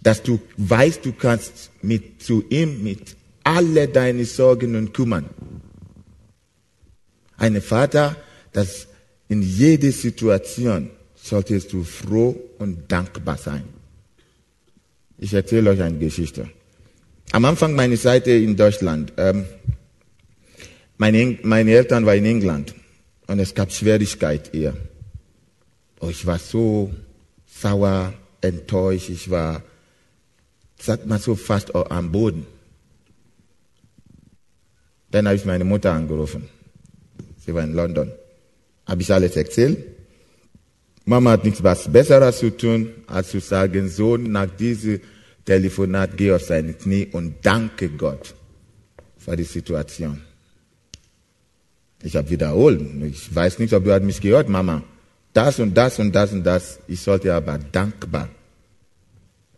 dass 0.03 0.23
du 0.23 0.41
weißt, 0.57 1.05
du 1.05 1.13
kannst 1.13 1.71
mit, 1.83 2.23
zu 2.23 2.45
ihm 2.49 2.83
mit 2.83 3.17
alle 3.45 3.89
deine 3.89 4.25
Sorgen 4.25 4.77
und 4.77 4.93
kümmern. 4.93 5.31
Ein 7.37 7.61
Vater, 7.61 8.17
das 8.53 8.87
in 9.29 9.43
jeder 9.43 9.93
Situation 9.93 10.91
solltest 11.15 11.73
du 11.73 11.85
froh 11.85 12.37
und 12.59 12.91
dankbar 12.91 13.39
sein. 13.39 13.65
Ich 15.19 15.33
erzähle 15.33 15.71
euch 15.71 15.83
eine 15.83 15.99
Geschichte. 15.99 16.49
Am 17.33 17.45
Anfang 17.45 17.75
meiner 17.75 17.97
Zeit 17.97 18.27
in 18.27 18.57
Deutschland, 18.57 19.13
ähm, 19.17 19.45
meine, 20.99 21.39
meine 21.43 21.71
Eltern 21.73 22.05
waren 22.05 22.19
in 22.19 22.27
England 22.27 22.75
und 23.27 23.39
es 23.39 23.55
gab 23.55 23.73
Schwierigkeit 23.73 24.51
hier. 24.53 24.77
Oh, 26.01 26.09
ich 26.09 26.27
war 26.27 26.39
so 26.39 26.93
sauer, 27.47 28.13
enttäuscht, 28.41 29.09
ich 29.09 29.31
war, 29.31 29.63
sagt 30.79 31.07
man 31.07 31.19
so, 31.19 31.35
fast 31.37 31.75
am 31.75 32.13
Boden. 32.13 32.47
Dann 35.13 35.27
habe 35.27 35.37
ich 35.37 35.45
meine 35.45 35.65
Mutter 35.65 35.93
angerufen. 35.93 36.49
Sie 37.45 37.55
war 37.55 37.63
in 37.63 37.75
London. 37.75 38.11
Habe 38.87 39.03
ich 39.03 39.13
alles 39.13 39.37
erzählt. 39.37 39.79
Mama 41.05 41.33
hat 41.33 41.45
nichts 41.45 41.63
was 41.63 41.93
Besseres 41.93 42.39
zu 42.39 42.51
tun, 42.57 42.91
als 43.07 43.31
zu 43.31 43.41
sagen, 43.41 43.89
Sohn, 43.89 44.33
nach 44.33 44.49
dieser 44.59 44.99
Telefonat, 45.45 46.17
geh 46.17 46.33
auf 46.33 46.43
seine 46.43 46.73
Knie 46.75 47.09
und 47.13 47.35
danke 47.43 47.91
Gott 47.91 48.35
für 49.19 49.37
die 49.37 49.45
Situation. 49.45 50.21
Ich 52.03 52.17
habe 52.17 52.31
wiederholt. 52.31 52.81
Ich 53.05 53.35
weiß 53.35 53.59
nicht, 53.59 53.73
ob 53.75 53.85
du 53.85 53.93
hast 53.93 54.03
mich 54.05 54.21
gehört, 54.21 54.49
Mama. 54.49 54.83
Das 55.33 55.59
und 55.59 55.75
das 55.75 55.99
und 55.99 56.13
das 56.13 56.33
und 56.33 56.45
das. 56.45 56.79
Ich 56.89 57.01
sollte 57.01 57.33
aber 57.35 57.59
dankbar 57.59 58.29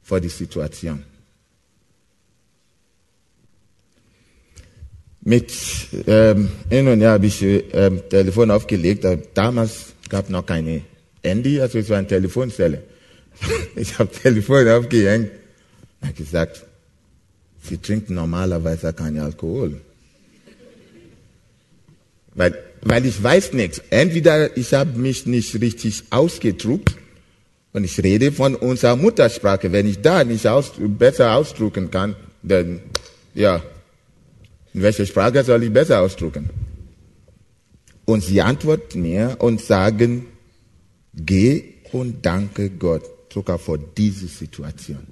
für 0.03 0.21
die 0.21 0.29
Situation. 0.29 1.03
Mit 5.25 5.53
ähm, 6.07 6.51
hin 6.69 6.87
und 6.89 7.01
her 7.01 7.13
habe 7.13 7.27
ich 7.27 7.43
ähm, 7.43 8.03
Telefon 8.11 8.51
aufgelegt. 8.51 9.07
Damals 9.33 9.95
gab 10.09 10.29
noch 10.29 10.45
keine 10.45 10.83
Handy, 11.23 11.61
also 11.61 11.79
es 11.79 11.89
war 11.89 11.99
eine 11.99 12.07
Telefonzelle. 12.07 12.83
ich 13.77 13.99
habe 13.99 14.11
Telefon 14.11 14.69
aufgehängt 14.69 15.31
hat 16.07 16.17
gesagt, 16.17 16.65
sie 17.63 17.79
trinkt 17.79 18.11
normalerweise 18.11 18.93
keinen 18.93 19.21
Alkohol. 19.21 19.81
Weil, 22.35 22.59
weil 22.83 23.07
ich 23.07 23.23
weiß 23.23 23.53
nichts. 23.53 23.81
Entweder 23.91 24.57
ich 24.57 24.75
habe 24.75 24.99
mich 24.99 25.27
nicht 25.27 25.61
richtig 25.61 26.05
ausgedruckt 26.11 26.97
und 27.73 27.85
ich 27.85 28.03
rede 28.03 28.33
von 28.33 28.57
unserer 28.57 28.97
Muttersprache. 28.97 29.71
Wenn 29.73 29.89
ich 29.89 30.03
da 30.03 30.25
nicht 30.25 30.47
aus, 30.47 30.73
besser 30.79 31.35
ausdrucken 31.35 31.91
kann, 31.91 32.17
dann, 32.43 32.81
ja, 33.35 33.63
in 34.75 34.83
welcher 34.83 35.07
Sprache 35.07 35.45
soll 35.45 35.63
ich 35.63 35.73
besser 35.73 36.01
ausdrucken? 36.01 36.51
Und 38.05 38.23
sie 38.23 38.43
antworten 38.43 39.03
mir 39.03 39.37
und 39.39 39.61
sagen, 39.61 40.27
geh 41.15 41.65
und 41.93 42.27
danke 42.27 42.71
Gott 42.71 43.05
sogar 43.33 43.59
vor 43.59 43.79
dieser 43.79 44.27
Situation. 44.27 45.07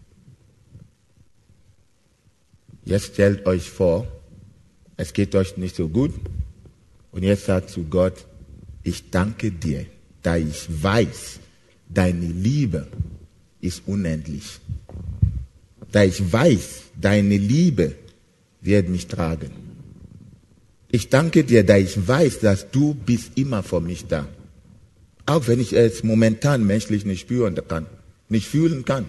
Jetzt 2.85 3.15
stellt 3.15 3.47
euch 3.47 3.71
vor, 3.71 4.07
es 4.97 5.13
geht 5.13 5.35
euch 5.35 5.57
nicht 5.57 5.77
so 5.77 5.89
gut. 5.89 6.13
Und 7.13 7.23
jetzt 7.23 7.47
sagt 7.47 7.71
zu 7.71 7.85
Gott, 7.85 8.27
ich 8.83 9.11
danke 9.11 9.53
dir, 9.53 9.87
da 10.23 10.37
ich 10.37 10.67
weiß, 10.83 11.39
deine 11.89 12.27
Liebe 12.27 12.89
ist 13.61 13.83
unendlich. 13.87 14.59
Da 15.93 16.03
ich 16.03 16.33
weiß, 16.33 16.83
deine 17.01 17.37
Liebe 17.37 17.95
wird 18.63 18.89
mich 18.89 19.07
tragen. 19.09 19.51
Ich 20.91 21.09
danke 21.09 21.45
dir, 21.45 21.65
da 21.65 21.77
ich 21.77 22.07
weiß, 22.07 22.41
dass 22.41 22.71
du 22.71 22.95
bist 22.95 23.33
immer 23.37 23.63
für 23.63 23.81
mich 23.81 24.07
da. 24.07 24.29
Auch 25.27 25.47
wenn 25.47 25.61
ich 25.61 25.73
es 25.73 26.03
momentan 26.03 26.67
menschlich 26.67 27.05
nicht 27.05 27.23
spüren 27.23 27.59
kann, 27.67 27.87
nicht 28.29 28.47
fühlen 28.47 28.85
kann. 28.85 29.07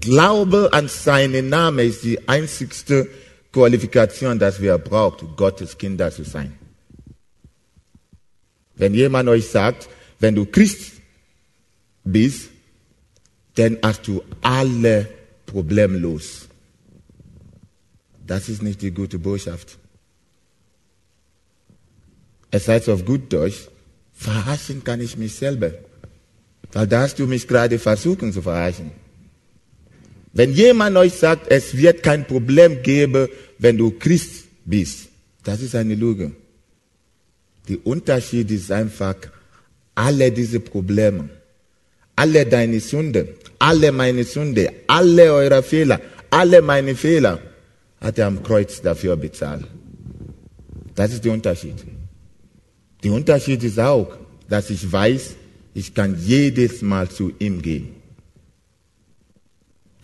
Glaube 0.00 0.70
an 0.72 0.88
seinen 0.88 1.48
Namen 1.48 1.88
ist 1.88 2.04
die 2.04 2.28
einzigste 2.28 3.08
Qualifikation, 3.52 4.38
dass 4.38 4.60
wir 4.60 4.76
braucht, 4.78 5.24
Gottes 5.36 5.78
Kinder 5.78 6.10
zu 6.10 6.24
sein. 6.24 6.52
Wenn 8.76 8.94
jemand 8.94 9.28
euch 9.28 9.48
sagt, 9.48 9.88
wenn 10.20 10.34
du 10.34 10.46
Christ 10.46 10.92
bist, 12.04 12.50
dann 13.54 13.78
hast 13.82 14.06
du 14.06 14.22
alle 14.42 15.08
Probleme 15.46 15.98
los. 15.98 16.47
Das 18.28 18.48
ist 18.50 18.62
nicht 18.62 18.82
die 18.82 18.90
gute 18.90 19.18
Botschaft. 19.18 19.78
Es 22.50 22.68
heißt 22.68 22.88
auf 22.90 23.04
gut 23.04 23.32
Deutsch, 23.32 23.68
verarschen 24.12 24.84
kann 24.84 25.00
ich 25.00 25.16
mich 25.16 25.34
selber. 25.34 25.72
Weil 26.72 26.86
da 26.86 27.00
hast 27.00 27.18
du 27.18 27.26
mich 27.26 27.48
gerade 27.48 27.78
versuchen 27.78 28.32
zu 28.32 28.42
verarschen. 28.42 28.90
Wenn 30.34 30.52
jemand 30.52 30.96
euch 30.98 31.14
sagt, 31.14 31.50
es 31.50 31.74
wird 31.76 32.02
kein 32.02 32.26
Problem 32.26 32.82
geben, 32.82 33.28
wenn 33.58 33.78
du 33.78 33.90
Christ 33.92 34.44
bist, 34.66 35.08
das 35.42 35.62
ist 35.62 35.74
eine 35.74 35.94
Lüge. 35.94 36.32
Der 37.66 37.78
Unterschied 37.86 38.50
ist 38.50 38.70
einfach, 38.70 39.16
alle 39.94 40.30
diese 40.30 40.60
Probleme, 40.60 41.30
alle 42.14 42.44
deine 42.44 42.80
Sünde, 42.80 43.36
alle 43.58 43.90
meine 43.90 44.24
Sünde, 44.24 44.70
alle 44.86 45.32
eure 45.32 45.62
Fehler, 45.62 45.98
alle 46.30 46.60
meine 46.60 46.94
Fehler, 46.94 47.40
hat 48.00 48.18
er 48.18 48.26
am 48.26 48.42
Kreuz 48.42 48.80
dafür 48.80 49.16
bezahlt. 49.16 49.66
Das 50.94 51.12
ist 51.12 51.24
der 51.24 51.32
Unterschied. 51.32 51.76
Der 53.02 53.12
Unterschied 53.12 53.62
ist 53.62 53.78
auch, 53.78 54.16
dass 54.48 54.70
ich 54.70 54.90
weiß, 54.90 55.36
ich 55.74 55.94
kann 55.94 56.18
jedes 56.20 56.82
Mal 56.82 57.08
zu 57.08 57.32
ihm 57.38 57.62
gehen. 57.62 57.94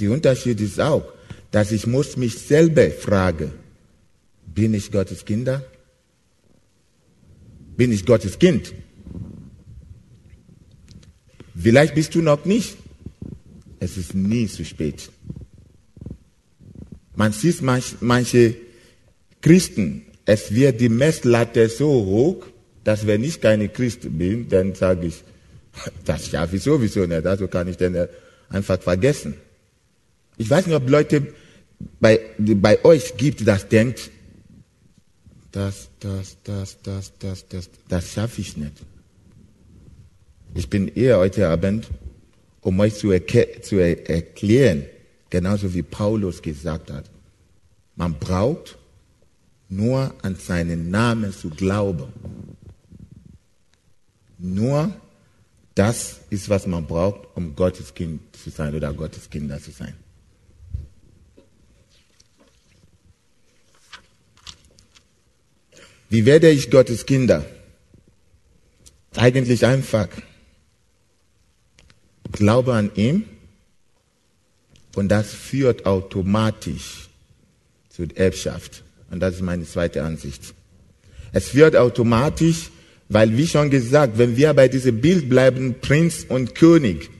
Der 0.00 0.10
Unterschied 0.10 0.60
ist 0.60 0.80
auch, 0.80 1.04
dass 1.50 1.72
ich 1.72 1.86
muss 1.86 2.16
mich 2.16 2.38
selber 2.38 2.90
fragen, 2.90 3.52
bin 4.46 4.74
ich 4.74 4.90
Gottes 4.92 5.24
Kinder? 5.24 5.64
Bin 7.76 7.90
ich 7.90 8.06
Gottes 8.06 8.38
Kind? 8.38 8.72
Vielleicht 11.56 11.94
bist 11.94 12.14
du 12.14 12.22
noch 12.22 12.44
nicht. 12.44 12.76
Es 13.80 13.96
ist 13.96 14.14
nie 14.14 14.46
zu 14.46 14.64
spät. 14.64 15.10
Man 17.16 17.32
sieht 17.32 17.62
manche 17.62 18.56
Christen, 19.40 20.06
es 20.24 20.54
wird 20.54 20.80
die 20.80 20.88
Messlatte 20.88 21.68
so 21.68 21.88
hoch, 21.88 22.46
dass 22.82 23.06
wenn 23.06 23.22
ich 23.24 23.40
keine 23.40 23.68
Christ 23.68 24.00
bin, 24.02 24.48
dann 24.48 24.74
sage 24.74 25.06
ich, 25.06 25.22
das 26.04 26.28
schaffe 26.28 26.56
ich 26.56 26.62
sowieso 26.62 27.06
nicht, 27.06 27.26
also 27.26 27.48
kann 27.48 27.68
ich 27.68 27.76
dann 27.76 28.08
einfach 28.48 28.80
vergessen. 28.80 29.34
Ich 30.36 30.48
weiß 30.50 30.66
nicht, 30.66 30.76
ob 30.76 30.88
Leute 30.88 31.28
bei, 32.00 32.20
bei 32.38 32.84
euch 32.84 33.16
gibt, 33.16 33.46
das 33.46 33.68
denkt, 33.68 34.10
das, 35.52 35.88
das, 36.00 36.36
das, 36.42 36.78
das, 36.82 37.12
das, 37.18 37.48
das, 37.48 37.70
das 37.88 38.12
schaffe 38.12 38.40
ich 38.40 38.56
nicht. 38.56 38.72
Ich 40.54 40.68
bin 40.68 40.88
eher 40.88 41.18
heute 41.18 41.48
Abend, 41.48 41.88
um 42.60 42.80
euch 42.80 42.94
zu, 42.94 43.10
erk 43.12 43.64
zu 43.64 43.76
er 43.76 44.08
erklären, 44.08 44.86
genauso 45.34 45.74
wie 45.74 45.82
Paulus 45.82 46.40
gesagt 46.40 46.92
hat. 46.92 47.10
Man 47.96 48.20
braucht 48.20 48.78
nur 49.68 50.14
an 50.22 50.36
seinen 50.36 50.92
Namen 50.92 51.32
zu 51.32 51.50
glauben. 51.50 52.12
Nur 54.38 54.94
das 55.74 56.20
ist, 56.30 56.48
was 56.48 56.68
man 56.68 56.86
braucht, 56.86 57.26
um 57.34 57.56
Gottes 57.56 57.94
Kind 57.94 58.20
zu 58.36 58.50
sein 58.50 58.76
oder 58.76 58.94
Gottes 58.94 59.28
Kinder 59.28 59.60
zu 59.60 59.72
sein. 59.72 59.94
Wie 66.10 66.24
werde 66.26 66.48
ich 66.48 66.70
Gottes 66.70 67.06
Kinder? 67.06 67.44
Eigentlich 69.16 69.66
einfach. 69.66 70.06
Glaube 72.30 72.74
an 72.74 72.92
ihn 72.94 73.33
und 74.96 75.08
das 75.08 75.32
führt 75.32 75.86
automatisch 75.86 77.08
zur 77.88 78.06
Erbschaft. 78.16 78.82
Und 79.10 79.20
das 79.20 79.36
ist 79.36 79.42
meine 79.42 79.64
zweite 79.64 80.02
Ansicht. 80.02 80.54
Es 81.32 81.48
führt 81.48 81.76
automatisch, 81.76 82.70
weil 83.08 83.36
wie 83.36 83.46
schon 83.46 83.70
gesagt, 83.70 84.18
wenn 84.18 84.36
wir 84.36 84.54
bei 84.54 84.68
diesem 84.68 85.00
Bild 85.00 85.28
bleiben, 85.28 85.76
Prinz 85.80 86.26
und 86.28 86.54
König, 86.54 87.10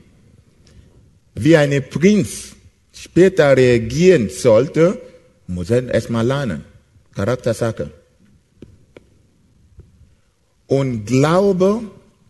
wie 1.34 1.56
ein 1.56 1.82
Prinz 1.90 2.54
später 2.92 3.56
reagieren 3.56 4.30
sollte, 4.30 5.00
muss 5.46 5.70
er 5.70 5.92
erstmal 5.92 6.26
lernen. 6.26 6.64
Charaktersache. 7.14 7.90
Und 10.66 11.06
Glaube 11.06 11.82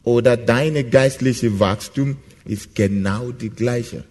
oder 0.02 0.36
deine 0.36 0.84
geistliche 0.84 1.58
Wachstum 1.60 2.16
ist 2.44 2.74
genau 2.74 3.30
die 3.30 3.50
gleiche. 3.50 4.04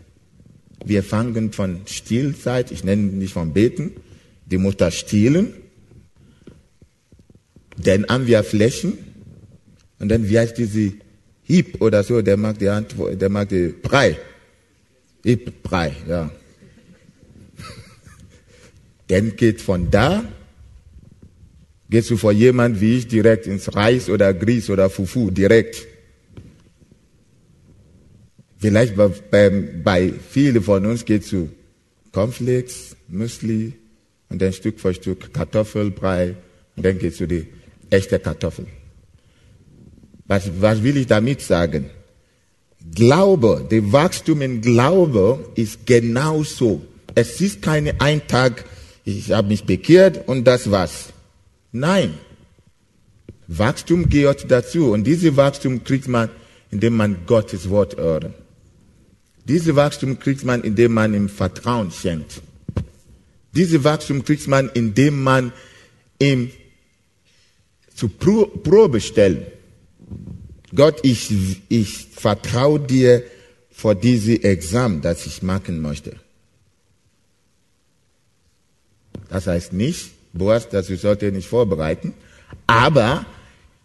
Wir 0.86 1.04
fangen 1.04 1.54
von 1.54 1.82
Stillzeit, 1.86 2.72
ich 2.72 2.84
nenne 2.84 3.04
nicht 3.04 3.34
von 3.34 3.54
Beten, 3.54 3.92
die 4.46 4.58
Mutter 4.58 4.92
stillen, 4.92 5.54
dann 7.78 8.06
haben 8.08 8.28
wir 8.28 8.44
Flächen 8.44 8.98
und 10.00 10.10
dann 10.10 10.30
wie 10.30 10.38
heißt 10.38 10.58
diese 10.58 10.94
Hieb 11.44 11.82
oder 11.82 12.04
so, 12.04 12.22
der 12.22 12.38
mag 12.38 12.60
die 12.60 12.70
Hand, 12.70 12.96
der 13.20 13.30
mag 13.30 13.50
die 13.50 13.70
Brei. 13.70 14.18
Hieb, 15.24 15.64
Brei, 15.64 15.94
ja. 16.08 16.30
Dann 19.08 19.36
geht 19.36 19.62
von 19.62 19.90
da 19.90 20.24
Gehst 21.94 22.10
du 22.10 22.18
vor 22.18 22.32
jemand 22.32 22.82
wie 22.82 22.98
ich 22.98 23.08
direkt 23.08 23.46
ins 23.46 23.76
Reis 23.76 24.10
oder 24.10 24.34
Grieß 24.34 24.72
oder 24.72 24.90
Fufu 24.90 25.30
direkt? 25.30 25.86
Vielleicht 28.64 28.96
bei, 28.96 29.50
bei, 29.84 30.14
vielen 30.30 30.64
von 30.64 30.86
uns 30.86 31.04
geht 31.04 31.26
zu 31.26 31.50
Cornflakes, 32.14 32.96
Müsli 33.10 33.74
und 34.30 34.42
dann 34.42 34.54
Stück 34.54 34.80
für 34.80 34.94
Stück 34.94 35.34
Kartoffelbrei 35.34 36.36
und 36.78 36.86
dann 36.86 36.98
geht 36.98 37.14
zu 37.14 37.28
die 37.28 37.46
echte 37.90 38.20
Kartoffel. 38.20 38.68
Was, 40.28 40.50
was 40.62 40.82
will 40.82 40.96
ich 40.96 41.08
damit 41.08 41.42
sagen? 41.42 41.90
Glaube, 42.96 43.68
der 43.70 43.92
Wachstum 43.92 44.42
in 44.42 44.62
Glaube 44.62 45.46
ist 45.56 45.86
genauso. 45.86 46.84
Es 47.16 47.42
ist 47.42 47.62
keine 47.62 48.00
ein 48.00 48.26
Tag, 48.30 48.64
ich 49.04 49.34
habe 49.34 49.50
mich 49.50 49.66
bekehrt 49.66 50.26
und 50.26 50.46
das 50.46 50.72
war's. 50.72 51.10
Nein. 51.74 52.14
Wachstum 53.50 54.08
gehört 54.08 54.50
dazu. 54.50 54.94
Und 54.94 55.04
diese 55.04 55.36
Wachstum 55.36 55.84
kriegt 55.84 56.08
man, 56.08 56.30
indem 56.72 56.96
man 56.96 57.18
Gottes 57.26 57.70
Wort 57.70 57.98
hört. 57.98 58.32
Diese 59.46 59.76
Wachstum 59.76 60.20
kriegt 60.20 60.44
man, 60.46 60.64
indem 60.64 60.94
man 60.94 61.14
ihm 61.14 61.30
Vertrauen 61.30 61.92
schenkt. 61.92 62.42
Diese 63.54 63.84
Wachstum 63.84 64.24
kriegt 64.24 64.48
man, 64.48 64.70
indem 64.74 65.22
man 65.22 65.52
ihm 66.20 66.52
zu 67.94 68.08
Probe 68.10 69.02
stellt. 69.02 69.48
Gott, 70.74 71.00
ich, 71.04 71.32
ich 71.70 72.08
vertraue 72.16 72.80
dir 72.80 73.24
vor 73.72 73.96
diese 73.96 74.44
Examen, 74.44 75.02
das 75.02 75.26
ich 75.26 75.44
machen 75.44 75.82
möchte. 75.82 76.16
Das 79.30 79.48
heißt 79.48 79.74
nicht, 79.74 80.12
Boas, 80.34 80.68
das 80.70 80.88
sollte 80.88 81.32
nicht 81.32 81.48
vorbereiten. 81.48 82.14
Aber 82.66 83.26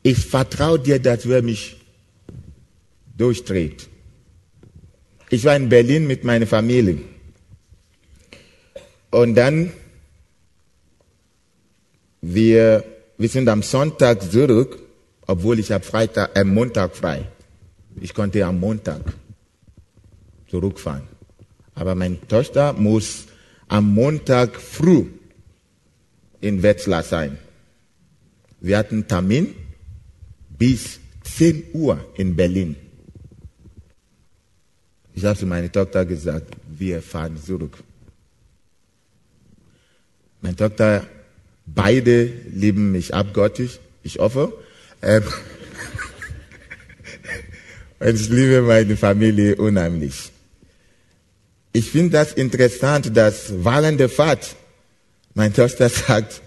ich 0.03 0.19
vertraue 0.19 0.79
dir, 0.79 0.99
dass 0.99 1.23
du 1.23 1.43
mich 1.43 1.77
durchdreht. 3.17 3.88
Ich 5.31 5.45
war 5.45 5.57
in 5.57 5.69
Berlin 5.69 6.07
mit 6.07 6.25
meiner 6.25 6.47
Familie. 6.47 6.99
Und 9.11 9.35
dann, 9.35 9.73
wir, 12.21 12.85
wir 13.17 13.29
sind 13.29 13.49
am 13.49 13.63
Sonntag 13.63 14.31
zurück, 14.31 14.79
obwohl 15.27 15.59
ich 15.59 15.71
habe 15.71 15.85
Freitag, 15.85 16.37
am 16.37 16.49
äh, 16.49 16.51
Montag 16.51 16.97
frei. 16.97 17.29
Ich 18.01 18.15
konnte 18.15 18.45
am 18.45 18.61
Montag 18.61 19.03
zurückfahren. 20.49 21.03
Aber 21.75 21.95
meine 21.95 22.21
Tochter 22.27 22.73
muss 22.73 23.27
am 23.69 23.93
Montag 23.93 24.57
früh 24.61 25.07
in 26.41 26.63
Wetzlar 26.63 27.03
sein. 27.03 27.39
Wir 28.61 28.79
hatten 28.79 29.07
Termin 29.07 29.55
bis 30.49 31.01
10 31.23 31.65
Uhr 31.75 32.05
in 32.17 32.35
Berlin. 32.35 32.77
Ich 35.19 35.25
habe 35.25 35.37
zu 35.37 35.47
meiner 35.47 35.73
Tochter 35.73 36.05
gesagt, 36.05 36.55
wir 36.69 37.03
fahren 37.03 37.37
zurück. 37.45 37.77
Meine 40.41 40.55
Tochter, 40.55 41.05
beide 41.67 42.27
lieben 42.55 42.93
mich 42.93 43.13
abgöttisch, 43.13 43.81
ich 44.05 44.21
hoffe. 44.21 44.53
Ähm, 45.03 45.25
und 47.99 48.15
ich 48.15 48.29
liebe 48.29 48.63
meine 48.63 48.97
Familie 48.97 49.57
unheimlich. 49.57 50.31
Ich 51.73 51.91
finde 51.91 52.11
das 52.11 52.35
interessant, 52.35 53.17
dass 53.17 53.53
während 53.65 53.99
der 53.99 54.11
Fahrt 54.11 54.55
mein 55.35 55.53
Tochter 55.53 55.89
sagt, 56.07 56.43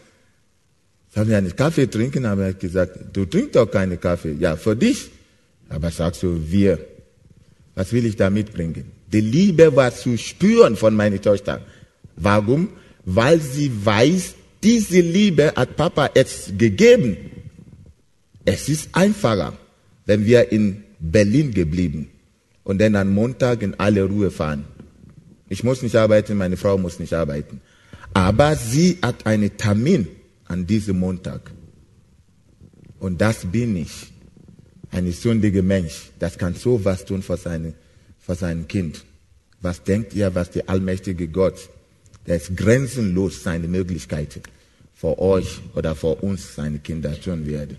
soll 1.13 1.27
wir 1.27 1.37
einen 1.37 1.53
Kaffee 1.53 1.87
trinken? 1.87 2.23
Aber 2.23 2.43
er 2.43 2.49
hat 2.51 2.61
gesagt, 2.61 2.99
du 3.11 3.25
trinkst 3.25 3.57
doch 3.57 3.69
keinen 3.69 3.99
Kaffee. 3.99 4.37
Ja, 4.39 4.55
für 4.55 4.77
dich. 4.77 5.11
Aber 5.67 5.91
sagst 5.91 6.23
du, 6.23 6.39
wir. 6.49 6.79
Was 7.75 7.93
will 7.93 8.05
ich 8.05 8.15
da 8.15 8.29
mitbringen? 8.29 8.91
Die 9.11 9.21
Liebe 9.21 9.75
war 9.75 9.93
zu 9.93 10.17
spüren 10.17 10.75
von 10.75 10.95
meiner 10.95 11.21
Tochter. 11.21 11.61
Warum? 12.15 12.69
Weil 13.05 13.39
sie 13.39 13.71
weiß, 13.85 14.35
diese 14.63 14.99
Liebe 14.99 15.53
hat 15.55 15.75
Papa 15.75 16.09
jetzt 16.15 16.57
gegeben. 16.57 17.17
Es 18.45 18.69
ist 18.69 18.89
einfacher, 18.93 19.53
wenn 20.05 20.25
wir 20.25 20.51
in 20.51 20.83
Berlin 20.99 21.51
geblieben 21.51 22.09
und 22.63 22.79
dann 22.79 22.95
am 22.95 23.13
Montag 23.13 23.61
in 23.61 23.79
alle 23.79 24.03
Ruhe 24.03 24.31
fahren. 24.31 24.65
Ich 25.49 25.63
muss 25.63 25.81
nicht 25.81 25.95
arbeiten, 25.95 26.37
meine 26.37 26.57
Frau 26.57 26.77
muss 26.77 26.99
nicht 26.99 27.13
arbeiten. 27.13 27.61
Aber 28.13 28.55
sie 28.55 28.97
hat 29.01 29.25
einen 29.25 29.55
Termin 29.57 30.07
an 30.45 30.65
diesem 30.67 30.99
Montag. 30.99 31.51
Und 32.99 33.19
das 33.19 33.45
bin 33.51 33.75
ich. 33.77 34.10
Ein 34.91 35.11
sündiger 35.11 35.61
Mensch. 35.61 36.09
Das 36.19 36.37
kann 36.37 36.53
so 36.55 36.83
was 36.83 37.05
tun 37.05 37.21
für, 37.21 37.37
seine, 37.37 37.73
für 38.19 38.35
sein 38.35 38.67
Kind. 38.67 39.03
Was 39.61 39.83
denkt 39.83 40.13
ihr, 40.13 40.33
was 40.35 40.51
der 40.51 40.69
allmächtige 40.69 41.27
Gott, 41.27 41.69
der 42.27 42.37
ist 42.37 42.55
grenzenlos 42.55 43.43
seine 43.43 43.67
Möglichkeiten 43.67 44.41
für 44.93 45.17
euch 45.19 45.59
oder 45.75 45.95
für 45.95 46.15
uns, 46.15 46.55
seine 46.55 46.79
Kinder, 46.79 47.19
tun 47.19 47.45
werde? 47.47 47.75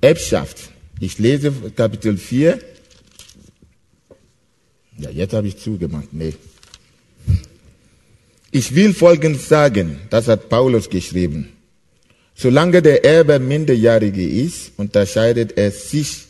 Erbschaft. 0.00 0.70
Ich 1.00 1.18
lese 1.18 1.52
Kapitel 1.74 2.16
4, 2.16 2.58
ja, 4.98 5.10
jetzt 5.10 5.34
habe 5.34 5.48
ich 5.48 5.58
zugemacht. 5.58 6.12
Nee. 6.12 6.34
Ich 8.50 8.74
will 8.74 8.94
Folgendes 8.94 9.48
sagen, 9.48 9.98
das 10.10 10.28
hat 10.28 10.48
Paulus 10.48 10.88
geschrieben. 10.88 11.48
Solange 12.34 12.82
der 12.82 13.04
Erbe 13.04 13.38
Minderjährige 13.38 14.28
ist, 14.28 14.72
unterscheidet 14.76 15.56
er 15.56 15.70
sich 15.70 16.26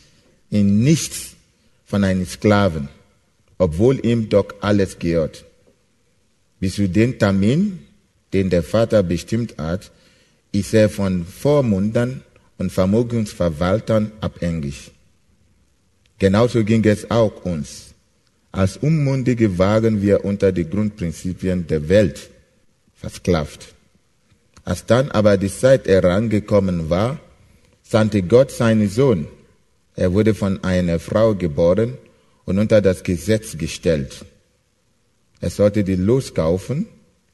in 0.49 0.83
nichts 0.83 1.31
von 1.85 2.03
einem 2.03 2.25
Sklaven, 2.25 2.89
obwohl 3.57 4.05
ihm 4.05 4.29
doch 4.29 4.47
alles 4.61 4.99
gehört. 4.99 5.45
Bis 6.59 6.75
zu 6.75 6.87
dem 6.87 7.17
Termin, 7.17 7.79
den 8.33 8.49
der 8.49 8.63
Vater 8.63 9.03
bestimmt 9.03 9.55
hat, 9.57 9.91
ist 10.51 10.73
er 10.73 10.89
von 10.89 11.25
Vormundern 11.25 12.21
und 12.57 12.71
Vermögensverwaltern 12.71 14.11
abhängig. 14.21 14.91
Genauso 16.17 16.63
ging 16.63 16.85
es 16.85 17.11
auch 17.11 17.43
uns. 17.43 17.93
Als 18.51 18.77
Unmundige 18.77 19.57
waren 19.57 20.01
wir 20.01 20.23
unter 20.23 20.53
die 20.53 20.69
Grundprinzipien 20.69 21.67
der 21.67 21.89
Welt 21.89 22.29
versklavt. 22.93 23.74
Als 24.65 24.85
dann 24.87 25.11
aber 25.11 25.37
die 25.37 25.47
Zeit 25.49 25.87
herangekommen 25.87 26.89
war, 26.89 27.19
sandte 27.83 28.23
Gott 28.23 28.49
seinen 28.49 28.89
Sohn. 28.89 29.27
Er 29.95 30.11
wurde 30.11 30.33
von 30.33 30.63
einer 30.63 30.99
Frau 30.99 31.35
geboren 31.35 31.97
und 32.45 32.57
unter 32.57 32.81
das 32.81 33.03
Gesetz 33.03 33.57
gestellt. 33.57 34.25
Er 35.39 35.51
sollte 35.51 35.83
die 35.83 35.95
loskaufen, 35.95 36.87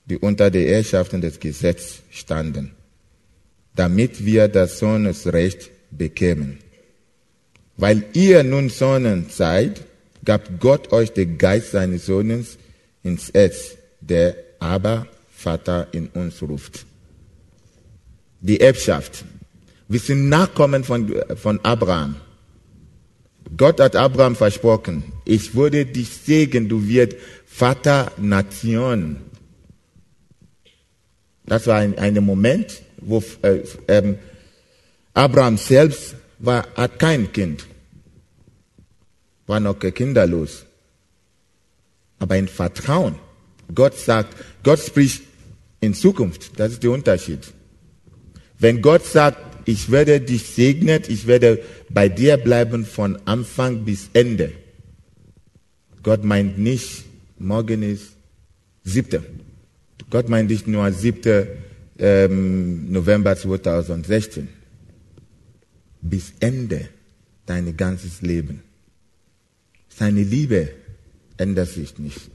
die 0.06 0.18
unter 0.18 0.52
der 0.52 0.68
Herrschaften 0.68 1.22
des 1.22 1.40
Gesetzes 1.40 2.02
standen, 2.10 2.72
damit 3.76 4.26
wir 4.26 4.50
das 4.50 4.80
Sohnesrecht 4.80 5.70
bekämen. 5.90 6.60
Weil 7.78 8.04
ihr 8.12 8.44
nun 8.44 8.68
Sonnen 8.70 9.28
seid, 9.30 9.82
gab 10.26 10.60
Gott 10.60 10.92
euch 10.92 11.14
den 11.14 11.38
Geist 11.38 11.72
seines 11.72 12.08
Sohnes 12.08 12.58
ins 13.04 13.34
Herz, 13.34 13.78
der 14.02 14.36
aber 14.60 15.08
Vater 15.32 15.88
in 15.94 16.08
uns 16.08 16.42
ruft. 16.42 16.86
Die 18.42 18.60
Erbschaft. 18.60 19.24
Wir 19.88 20.00
sind 20.00 20.30
Nachkommen 20.30 20.84
von, 20.84 21.14
von 21.36 21.60
Abraham. 21.64 22.16
Gott 23.56 23.80
hat 23.80 23.96
Abraham 23.96 24.36
versprochen, 24.36 25.04
ich 25.26 25.56
würde 25.56 25.86
dich 25.86 26.10
segnen, 26.10 26.70
du 26.70 26.88
wirst 26.88 27.18
Vater 27.46 28.12
Nation. 28.18 29.18
Das 31.46 31.68
war 31.68 31.78
ein, 31.78 31.98
ein 31.98 32.24
Moment, 32.24 32.82
wo 32.98 33.22
äh, 33.42 33.64
äh, 33.88 34.16
Abraham 35.14 35.58
selbst 35.58 36.16
war, 36.40 36.66
hat 36.76 36.98
kein 36.98 37.32
Kind 37.34 37.66
war 39.52 39.60
noch 39.60 39.78
kinderlos. 39.80 40.66
Aber 42.20 42.38
in 42.38 42.48
Vertrauen. 42.48 43.16
Gott 43.76 43.98
sagt, 43.98 44.34
Gott 44.64 44.80
spricht 44.80 45.24
in 45.82 45.94
Zukunft. 45.94 46.58
Das 46.58 46.72
ist 46.72 46.84
der 46.84 46.92
Unterschied. 46.92 47.40
Wenn 48.62 48.84
Gott 48.84 49.04
sagt, 49.04 49.68
ich 49.68 49.90
werde 49.90 50.22
dich 50.22 50.44
segnen, 50.44 51.02
ich 51.08 51.26
werde 51.26 51.60
bei 51.90 52.08
dir 52.10 52.38
bleiben 52.38 52.86
von 52.86 53.18
Anfang 53.26 53.86
bis 53.86 54.12
Ende. 54.14 54.52
Gott 56.04 56.24
meint 56.24 56.60
nicht, 56.60 57.06
morgen 57.40 57.82
ist 57.82 58.14
siebte. 58.84 59.24
Gott 60.12 60.30
meint 60.30 60.52
nicht 60.52 60.68
nur 60.68 60.92
siebte 60.92 61.58
ähm, 61.98 62.92
November 62.92 63.36
2016. 63.36 64.48
Bis 66.04 66.34
Ende 66.40 66.88
dein 67.48 67.76
ganzes 67.76 68.22
Leben. 68.22 68.62
Seine 69.90 70.22
Liebe 70.22 70.70
ändert 71.38 71.70
sich 71.70 71.98
nicht. 71.98 72.30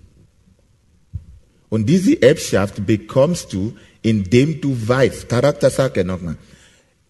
Und 1.69 1.87
diese 1.87 2.21
Erbschaft 2.21 2.85
bekommst 2.85 3.53
du, 3.53 3.77
indem 4.07 4.61
du 4.61 4.77
weißt, 4.87 5.29
Charakter 5.29 5.69
er 5.97 6.05
nochmal, 6.05 6.37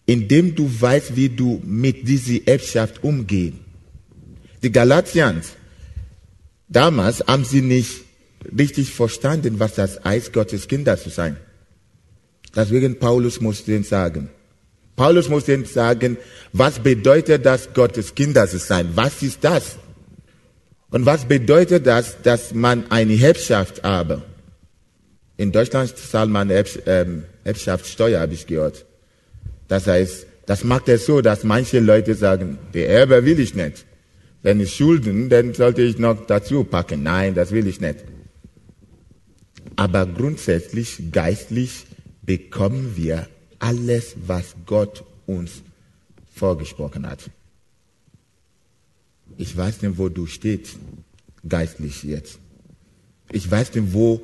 indem 0.07 0.55
du 0.55 0.67
weißt, 0.81 1.15
wie 1.15 1.29
du 1.29 1.61
mit 1.63 2.07
dieser 2.07 2.47
Erbschaft 2.47 3.03
umgehen. 3.03 3.59
Die 4.63 4.71
Galatians, 4.71 5.49
damals 6.67 7.23
haben 7.27 7.45
sie 7.45 7.61
nicht 7.61 8.01
richtig 8.57 8.91
verstanden, 8.91 9.59
was 9.59 9.75
das 9.75 10.03
heißt, 10.03 10.33
Gottes 10.33 10.67
Kinder 10.67 10.97
zu 10.97 11.11
sein. 11.11 11.37
Deswegen 12.55 12.97
Paulus 12.97 13.39
musste 13.41 13.73
ihnen 13.73 13.83
sagen. 13.83 14.31
Paulus 14.95 15.29
musste 15.29 15.53
ihnen 15.53 15.65
sagen, 15.65 16.17
was 16.51 16.79
bedeutet 16.79 17.45
das, 17.45 17.71
Gottes 17.75 18.15
Kinder 18.15 18.47
zu 18.47 18.57
sein? 18.57 18.89
Was 18.95 19.21
ist 19.21 19.43
das? 19.43 19.75
Und 20.89 21.05
was 21.05 21.25
bedeutet 21.25 21.85
das, 21.85 22.19
dass 22.23 22.55
man 22.55 22.89
eine 22.89 23.21
Erbschaft 23.21 23.83
habe? 23.83 24.23
In 25.37 25.51
Deutschland 25.51 25.95
zahlt 25.95 26.29
man 26.29 26.49
ähm, 26.49 27.23
Erbschaftssteuer, 27.43 28.19
habe 28.19 28.33
ich 28.33 28.47
gehört. 28.47 28.85
Das 29.67 29.85
heißt, 29.85 30.25
das 30.47 30.63
macht 30.63 30.89
es 30.89 31.05
so, 31.05 31.21
dass 31.21 31.43
manche 31.43 31.79
Leute 31.79 32.15
sagen, 32.15 32.57
der 32.73 32.89
Erbe 32.89 33.23
will 33.23 33.39
ich 33.39 33.53
nicht. 33.53 33.85
Wenn 34.41 34.59
ich 34.59 34.75
Schulden, 34.75 35.29
dann 35.29 35.53
sollte 35.53 35.81
ich 35.81 35.97
noch 35.97 36.25
dazu 36.25 36.63
packen. 36.63 37.03
Nein, 37.03 37.35
das 37.35 37.51
will 37.51 37.67
ich 37.67 37.81
nicht. 37.81 37.97
Aber 39.75 40.05
grundsätzlich, 40.05 41.11
geistlich, 41.11 41.85
bekommen 42.23 42.93
wir 42.95 43.27
alles, 43.59 44.15
was 44.25 44.55
Gott 44.65 45.03
uns 45.25 45.61
vorgesprochen 46.33 47.07
hat. 47.07 47.29
Ich 49.37 49.55
weiß 49.55 49.81
nicht, 49.81 49.97
wo 49.97 50.09
du 50.09 50.25
stehst, 50.25 50.77
geistlich 51.47 52.03
jetzt. 52.03 52.39
Ich 53.31 53.49
weiß 53.49 53.75
nicht, 53.75 53.93
wo, 53.93 54.21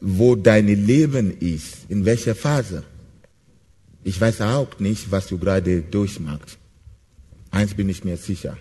wo 0.00 0.34
dein 0.34 0.66
Leben 0.66 1.36
ist, 1.38 1.88
in 1.88 2.04
welcher 2.04 2.34
Phase. 2.34 2.84
Ich 4.04 4.20
weiß 4.20 4.40
auch 4.42 4.78
nicht, 4.78 5.10
was 5.10 5.26
du 5.26 5.38
gerade 5.38 5.82
durchmachst. 5.82 6.58
Eins 7.50 7.74
bin 7.74 7.88
ich 7.88 8.04
mir 8.04 8.16
sicher. 8.16 8.56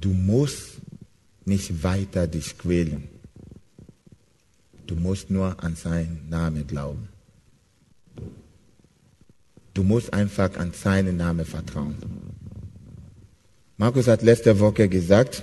Du 0.00 0.10
musst 0.10 0.74
nicht 1.44 1.82
weiter 1.82 2.26
dich 2.26 2.58
quälen. 2.58 3.08
Du 4.86 4.94
musst 4.94 5.30
nur 5.30 5.62
an 5.62 5.76
seinen 5.76 6.28
Namen 6.28 6.66
glauben. 6.66 7.08
Du 9.72 9.82
musst 9.82 10.12
einfach 10.12 10.56
an 10.56 10.72
seinen 10.72 11.16
Namen 11.16 11.44
vertrauen. 11.44 11.96
Markus 13.76 14.06
hat 14.06 14.22
letzte 14.22 14.60
Woche 14.60 14.88
gesagt, 14.88 15.42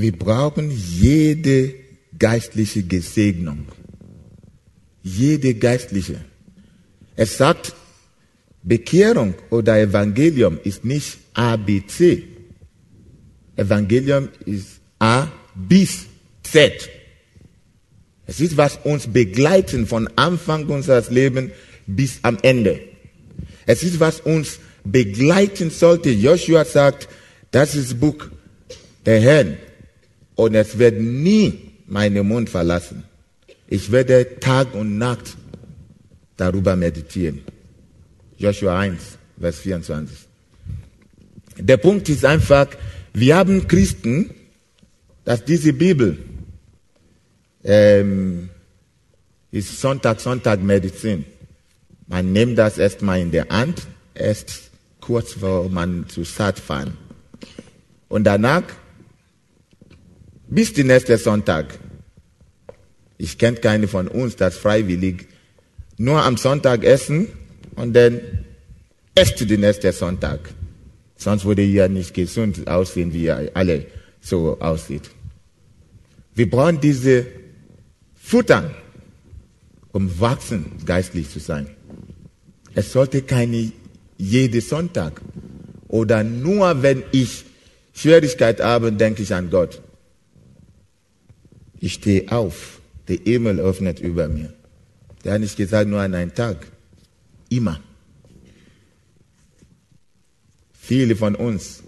wir 0.00 0.12
brauchen 0.12 0.70
jede 0.70 1.74
geistliche 2.18 2.82
Gesegnung. 2.82 3.66
Jede 5.02 5.54
geistliche. 5.54 6.20
Es 7.16 7.36
sagt, 7.36 7.74
Bekehrung 8.62 9.34
oder 9.50 9.80
Evangelium 9.80 10.58
ist 10.62 10.84
nicht 10.84 11.18
A, 11.34 11.56
B, 11.56 11.82
C. 11.86 12.24
Evangelium 13.56 14.28
ist 14.44 14.80
A 14.98 15.28
bis 15.54 16.06
Z. 16.42 16.88
Es 18.26 18.40
ist, 18.40 18.56
was 18.56 18.78
uns 18.84 19.06
begleiten 19.06 19.86
von 19.86 20.08
Anfang 20.16 20.66
unseres 20.66 21.10
Lebens 21.10 21.50
bis 21.86 22.18
am 22.22 22.38
Ende. 22.42 22.80
Es 23.66 23.82
ist, 23.82 24.00
was 24.00 24.20
uns 24.20 24.58
begleiten 24.84 25.70
sollte. 25.70 26.10
Joshua 26.10 26.64
sagt, 26.64 27.08
das 27.50 27.74
ist 27.74 27.98
Buch 27.98 28.28
der 29.06 29.20
Herrn 29.20 29.56
und 30.38 30.54
es 30.54 30.78
wird 30.78 31.00
nie 31.00 31.72
meinen 31.88 32.24
Mund 32.28 32.48
verlassen. 32.48 33.02
Ich 33.66 33.90
werde 33.90 34.38
Tag 34.38 34.72
und 34.72 34.96
Nacht 34.96 35.36
darüber 36.36 36.76
meditieren. 36.76 37.40
Joshua 38.36 38.78
1, 38.78 39.18
Vers 39.40 39.58
24. 39.58 40.16
Der 41.58 41.76
Punkt 41.76 42.08
ist 42.08 42.24
einfach, 42.24 42.68
wir 43.12 43.36
haben 43.36 43.66
Christen, 43.66 44.30
dass 45.24 45.44
diese 45.44 45.72
Bibel 45.72 46.16
ähm, 47.64 48.48
ist 49.50 49.80
Sonntag, 49.80 50.20
Sonntag 50.20 50.62
Medizin. 50.62 51.24
Man 52.06 52.32
nimmt 52.32 52.56
das 52.58 52.78
erstmal 52.78 53.18
in 53.20 53.32
der 53.32 53.48
Hand, 53.48 53.88
erst 54.14 54.70
kurz 55.00 55.32
vor 55.32 55.68
man 55.68 56.08
zu 56.08 56.24
Start 56.24 56.60
fahren. 56.60 56.96
Und 58.08 58.22
danach 58.22 58.62
bis 60.48 60.72
den 60.72 60.88
nächsten 60.88 61.18
Sonntag. 61.18 61.78
Ich 63.18 63.38
kenne 63.38 63.58
keine 63.58 63.88
von 63.88 64.08
uns, 64.08 64.36
das 64.36 64.56
freiwillig 64.56 65.26
nur 65.98 66.22
am 66.22 66.36
Sonntag 66.36 66.84
essen 66.84 67.28
und 67.74 67.94
dann 67.94 68.20
esst 69.14 69.40
den 69.48 69.60
nächsten 69.60 69.92
Sonntag. 69.92 70.40
Sonst 71.16 71.44
würde 71.44 71.62
ja 71.62 71.88
nicht 71.88 72.14
gesund 72.14 72.68
aussehen, 72.68 73.12
wie 73.12 73.24
ihr 73.24 73.50
alle 73.54 73.86
so 74.20 74.58
aussieht. 74.60 75.10
Wir 76.34 76.48
brauchen 76.48 76.80
diese 76.80 77.26
Futtern, 78.14 78.70
um 79.90 80.20
wachsen 80.20 80.66
geistlich 80.86 81.28
zu 81.28 81.40
sein. 81.40 81.66
Es 82.74 82.92
sollte 82.92 83.22
keine 83.22 83.72
jede 84.16 84.60
Sonntag 84.60 85.20
oder 85.88 86.22
nur 86.22 86.82
wenn 86.82 87.02
ich 87.10 87.44
Schwierigkeit 87.92 88.60
habe, 88.60 88.92
denke 88.92 89.24
ich 89.24 89.34
an 89.34 89.50
Gott. 89.50 89.82
Ich 91.80 91.94
stehe 91.94 92.30
auf, 92.32 92.80
der 93.06 93.16
Himmel 93.16 93.60
öffnet 93.60 94.00
über 94.00 94.28
mir. 94.28 94.52
Der 95.24 95.34
hat 95.34 95.40
nicht 95.40 95.56
gesagt 95.56 95.88
nur 95.88 96.00
an 96.00 96.14
einem 96.14 96.34
Tag, 96.34 96.66
immer. 97.48 97.80
Viele 100.72 101.16
von 101.16 101.34
uns 101.34 101.82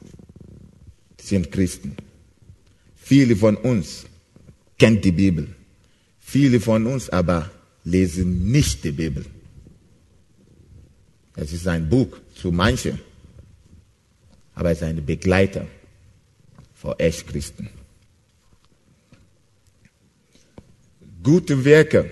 sind 1.20 1.50
Christen. 1.50 1.96
Viele 2.96 3.36
von 3.36 3.56
uns 3.56 4.04
kennen 4.78 5.00
die 5.00 5.12
Bibel. 5.12 5.48
Viele 6.18 6.60
von 6.60 6.86
uns 6.86 7.08
aber 7.08 7.50
lesen 7.84 8.50
nicht 8.50 8.84
die 8.84 8.92
Bibel. 8.92 9.24
Es 11.34 11.52
ist 11.52 11.66
ein 11.66 11.88
Buch 11.88 12.18
zu 12.34 12.52
manchen, 12.52 13.00
aber 14.54 14.70
es 14.70 14.78
ist 14.78 14.84
ein 14.84 15.04
Begleiter 15.04 15.66
für 16.74 16.98
Echtchristen. 16.98 17.70
Gute 21.22 21.64
Werke, 21.64 22.10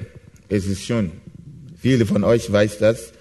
es 0.49 0.67
ist 0.67 0.85
schon, 0.85 1.13
viele 1.81 2.07
von 2.07 2.25
euch 2.25 2.51
weiß 2.51 2.79
das. 2.79 3.13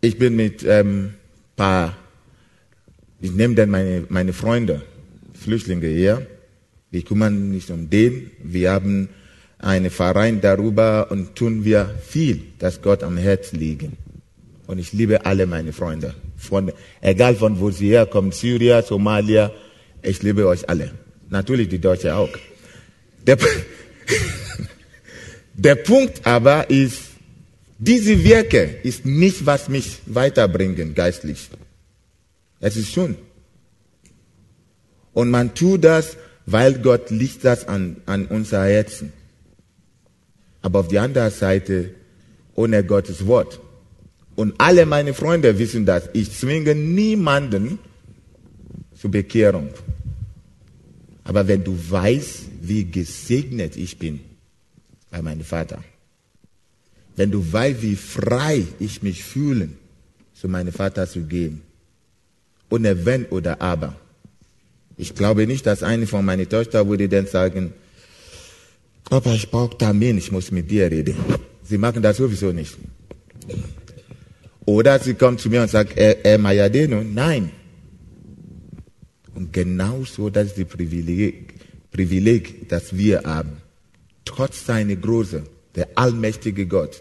Ich 0.00 0.18
bin 0.18 0.36
mit 0.36 0.62
ähm, 0.64 1.14
paar 1.56 1.96
ich 3.22 3.32
nehme 3.32 3.54
dann 3.54 3.70
meine, 3.70 4.04
meine 4.08 4.32
Freunde, 4.32 4.82
Flüchtlinge 5.34 5.86
her. 5.86 6.26
Wir 6.90 7.02
kümmern 7.02 7.50
nicht 7.50 7.70
um 7.70 7.90
den. 7.90 8.30
Wir 8.42 8.72
haben 8.72 9.10
einen 9.58 9.90
Verein 9.90 10.40
darüber 10.40 11.10
und 11.10 11.36
tun 11.36 11.64
wir 11.64 11.94
viel, 12.06 12.42
dass 12.58 12.80
Gott 12.80 13.02
am 13.02 13.18
Herz 13.18 13.52
liegen. 13.52 13.98
Und 14.66 14.78
ich 14.78 14.92
liebe 14.92 15.26
alle 15.26 15.46
meine 15.46 15.72
Freunde. 15.72 16.14
Freunde, 16.36 16.74
egal 17.02 17.34
von 17.34 17.60
wo 17.60 17.70
sie 17.70 17.90
herkommen, 17.90 18.32
Syrien, 18.32 18.82
Somalia, 18.82 19.52
ich 20.02 20.22
liebe 20.22 20.46
euch 20.46 20.68
alle. 20.68 20.92
Natürlich 21.28 21.68
die 21.68 21.78
Deutschen 21.78 22.10
auch. 22.10 22.30
Der, 23.26 23.36
der 25.60 25.74
Punkt 25.74 26.26
aber 26.26 26.70
ist, 26.70 27.02
diese 27.78 28.24
Werke 28.24 28.78
ist 28.82 29.04
nicht, 29.04 29.44
was 29.44 29.68
mich 29.68 29.98
weiterbringen 30.06 30.94
geistlich. 30.94 31.50
Es 32.60 32.76
ist 32.76 32.92
schon. 32.92 33.16
Und 35.12 35.30
man 35.30 35.54
tut 35.54 35.84
das, 35.84 36.16
weil 36.46 36.78
Gott 36.78 37.10
liegt 37.10 37.44
das 37.44 37.68
an, 37.68 37.96
an 38.06 38.24
unser 38.26 38.64
Herzen. 38.64 39.12
Aber 40.62 40.80
auf 40.80 40.88
der 40.88 41.02
anderen 41.02 41.30
Seite, 41.30 41.90
ohne 42.54 42.82
Gottes 42.82 43.26
Wort. 43.26 43.60
Und 44.36 44.54
alle 44.56 44.86
meine 44.86 45.12
Freunde 45.12 45.58
wissen 45.58 45.84
das. 45.84 46.08
Ich 46.14 46.32
zwinge 46.32 46.74
niemanden 46.74 47.78
zur 48.98 49.10
Bekehrung. 49.10 49.68
Aber 51.24 51.46
wenn 51.48 51.64
du 51.64 51.76
weißt, 51.90 52.44
wie 52.62 52.90
gesegnet 52.90 53.76
ich 53.76 53.98
bin 53.98 54.20
bei 55.10 55.22
meinem 55.22 55.44
Vater, 55.44 55.82
wenn 57.16 57.30
du 57.30 57.52
weißt, 57.52 57.82
wie 57.82 57.96
frei 57.96 58.64
ich 58.78 59.02
mich 59.02 59.24
fühle, 59.24 59.68
zu 60.34 60.48
meinem 60.48 60.72
Vater 60.72 61.06
zu 61.06 61.22
gehen, 61.24 61.62
ohne 62.70 63.04
Wenn 63.04 63.26
oder 63.26 63.60
Aber. 63.60 63.94
Ich 64.96 65.14
glaube 65.14 65.46
nicht, 65.46 65.66
dass 65.66 65.82
eine 65.82 66.06
von 66.06 66.24
meinen 66.24 66.48
Töchtern 66.48 66.88
würde 66.88 67.08
dann 67.08 67.26
sagen, 67.26 67.72
Papa, 69.10 69.34
ich 69.34 69.50
brauche 69.50 69.76
Termin, 69.76 70.18
ich 70.18 70.30
muss 70.30 70.50
mit 70.50 70.70
dir 70.70 70.90
reden. 70.90 71.16
Sie 71.64 71.78
machen 71.78 72.02
das 72.02 72.18
sowieso 72.18 72.52
nicht. 72.52 72.76
Oder 74.64 74.98
sie 75.00 75.14
kommt 75.14 75.40
zu 75.40 75.48
mir 75.48 75.62
und 75.62 75.70
sagt, 75.70 75.96
er, 75.96 76.24
er 76.24 76.38
Mayadeno. 76.38 77.02
Nein. 77.02 77.50
Und 79.34 79.52
genau 79.52 80.04
so, 80.04 80.30
das 80.30 80.48
ist 80.48 80.58
die 80.58 80.64
Privileg, 80.64 81.54
Privileg, 81.90 82.68
das 82.68 82.96
wir 82.96 83.22
haben. 83.24 83.56
Trotz 84.24 84.66
seiner 84.66 84.96
Größe, 84.96 85.44
der 85.74 85.88
allmächtige 85.94 86.66
Gott. 86.66 87.00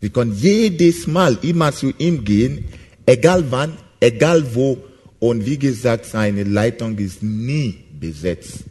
Wir 0.00 0.10
können 0.10 0.34
jedes 0.34 1.06
Mal 1.06 1.38
immer 1.42 1.72
zu 1.72 1.92
ihm 1.98 2.24
gehen, 2.24 2.66
egal 3.06 3.50
wann, 3.50 3.76
egal 4.00 4.54
wo. 4.54 4.78
Und 5.18 5.46
wie 5.46 5.58
gesagt, 5.58 6.04
seine 6.04 6.44
Leitung 6.44 6.98
ist 6.98 7.22
nie 7.22 7.84
besetzt. 7.98 8.64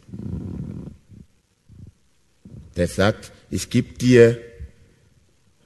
Der 2.76 2.88
sagt, 2.88 3.32
ich 3.50 3.70
gebe 3.70 3.94
dir, 3.98 4.40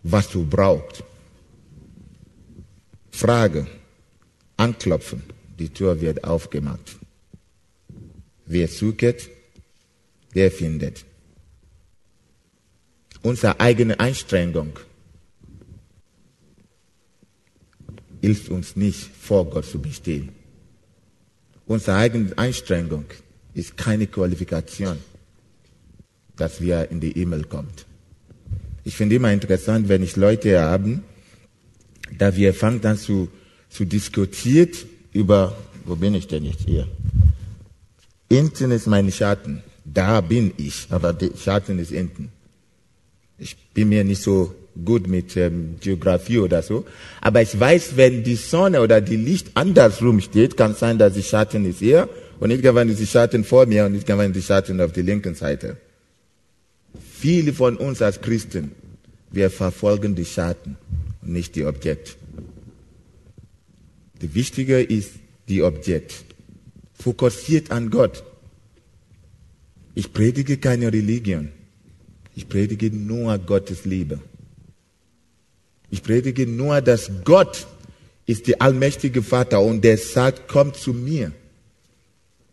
was 0.04 0.30
du 0.30 0.46
brauchst. 0.46 1.04
Frage, 3.12 3.68
anklopfen, 4.56 5.24
die 5.60 5.70
Tür 5.70 6.00
wird 6.00 6.24
aufgemacht. 6.24 6.98
Wer 8.46 8.68
sucht, 8.68 9.30
der 10.34 10.52
findet. 10.52 11.04
Unsere 13.22 13.60
eigene 13.60 14.00
Anstrengung 14.00 14.80
hilft 18.22 18.50
uns 18.50 18.76
nicht, 18.76 19.10
vor 19.20 19.50
Gott 19.50 19.66
zu 19.66 19.80
bestehen. 19.80 20.30
Unsere 21.66 21.98
eigene 21.98 22.38
Anstrengung 22.38 23.06
ist 23.54 23.76
keine 23.76 24.08
Qualifikation, 24.08 24.98
dass 26.36 26.62
wir 26.62 26.90
in 26.92 27.00
die 27.00 27.18
E-Mail 27.18 27.44
kommen. 27.44 27.70
Ich 28.84 28.96
finde 28.96 29.16
immer 29.16 29.34
interessant, 29.34 29.90
wenn 29.90 30.04
ich 30.04 30.16
Leute 30.16 30.62
habe, 30.62 31.02
da 32.18 32.36
wir 32.36 32.54
fangen 32.54 32.80
dann 32.80 32.98
zu, 32.98 33.30
zu 33.70 33.84
diskutieren 33.86 34.72
über, 35.12 35.58
wo 35.86 35.96
bin 35.96 36.16
ich 36.16 36.28
denn 36.28 36.46
jetzt 36.46 36.66
hier? 36.66 36.88
Hinten 38.32 38.72
ist 38.72 38.88
mein 38.88 39.12
Schatten. 39.12 39.64
Da 39.84 40.22
bin 40.22 40.54
ich, 40.58 40.88
aber 40.90 41.14
der 41.14 41.32
Schatten 41.38 41.80
ist 41.80 41.92
hinten. 41.92 42.32
Ich 43.40 43.56
bin 43.74 43.90
mir 43.90 44.04
nicht 44.04 44.22
so 44.22 44.54
gut 44.84 45.08
mit 45.08 45.36
ähm, 45.38 45.76
Geografie 45.80 46.40
oder 46.40 46.62
so. 46.62 46.86
Aber 47.22 47.42
ich 47.42 47.60
weiß, 47.60 47.98
wenn 47.98 48.24
die 48.24 48.36
Sonne 48.36 48.82
oder 48.82 49.02
die 49.02 49.16
Licht 49.16 49.52
andersrum 49.56 50.22
steht, 50.22 50.58
kann 50.58 50.76
sein, 50.76 50.98
dass 50.98 51.14
die 51.14 51.24
Schatten 51.24 51.66
ist 51.66 51.80
hier 51.80 52.10
und 52.40 52.50
nicht 52.50 52.64
ist 52.64 53.00
die 53.00 53.08
Schatten 53.08 53.44
vor 53.44 53.66
mir 53.66 53.86
und 53.86 53.94
nicht 53.94 54.08
irgendwann 54.08 54.34
die 54.34 54.42
Schatten 54.42 54.80
auf 54.82 54.92
der 54.92 55.04
linken 55.04 55.36
Seite. 55.36 55.78
Viele 57.20 57.54
von 57.54 57.78
uns 57.78 58.02
als 58.02 58.22
Christen, 58.22 58.72
wir 59.32 59.50
verfolgen 59.50 60.16
die 60.16 60.26
Schatten 60.26 60.78
und 61.22 61.34
nicht 61.34 61.56
die 61.56 61.66
Objekte. 61.66 62.14
Die 64.22 64.34
wichtige 64.34 64.82
ist 64.82 65.12
die 65.48 65.64
Objekt. 65.64 66.26
Fokussiert 66.94 67.72
an 67.72 67.90
Gott. 67.90 68.24
Ich 69.94 70.14
predige 70.14 70.58
keine 70.58 70.92
Religion. 70.92 71.50
Ich 72.38 72.48
predige 72.48 72.92
nur 72.92 73.36
Gottes 73.40 73.84
Liebe. 73.86 74.20
Ich 75.90 76.04
predige 76.04 76.46
nur, 76.46 76.82
dass 76.82 77.10
Gott 77.24 77.66
ist 78.28 78.48
der 78.48 78.62
allmächtige 78.62 79.24
Vater 79.24 79.60
und 79.60 79.84
der 79.84 79.98
sagt, 79.98 80.48
komm 80.48 80.72
zu 80.76 80.94
mir 80.94 81.32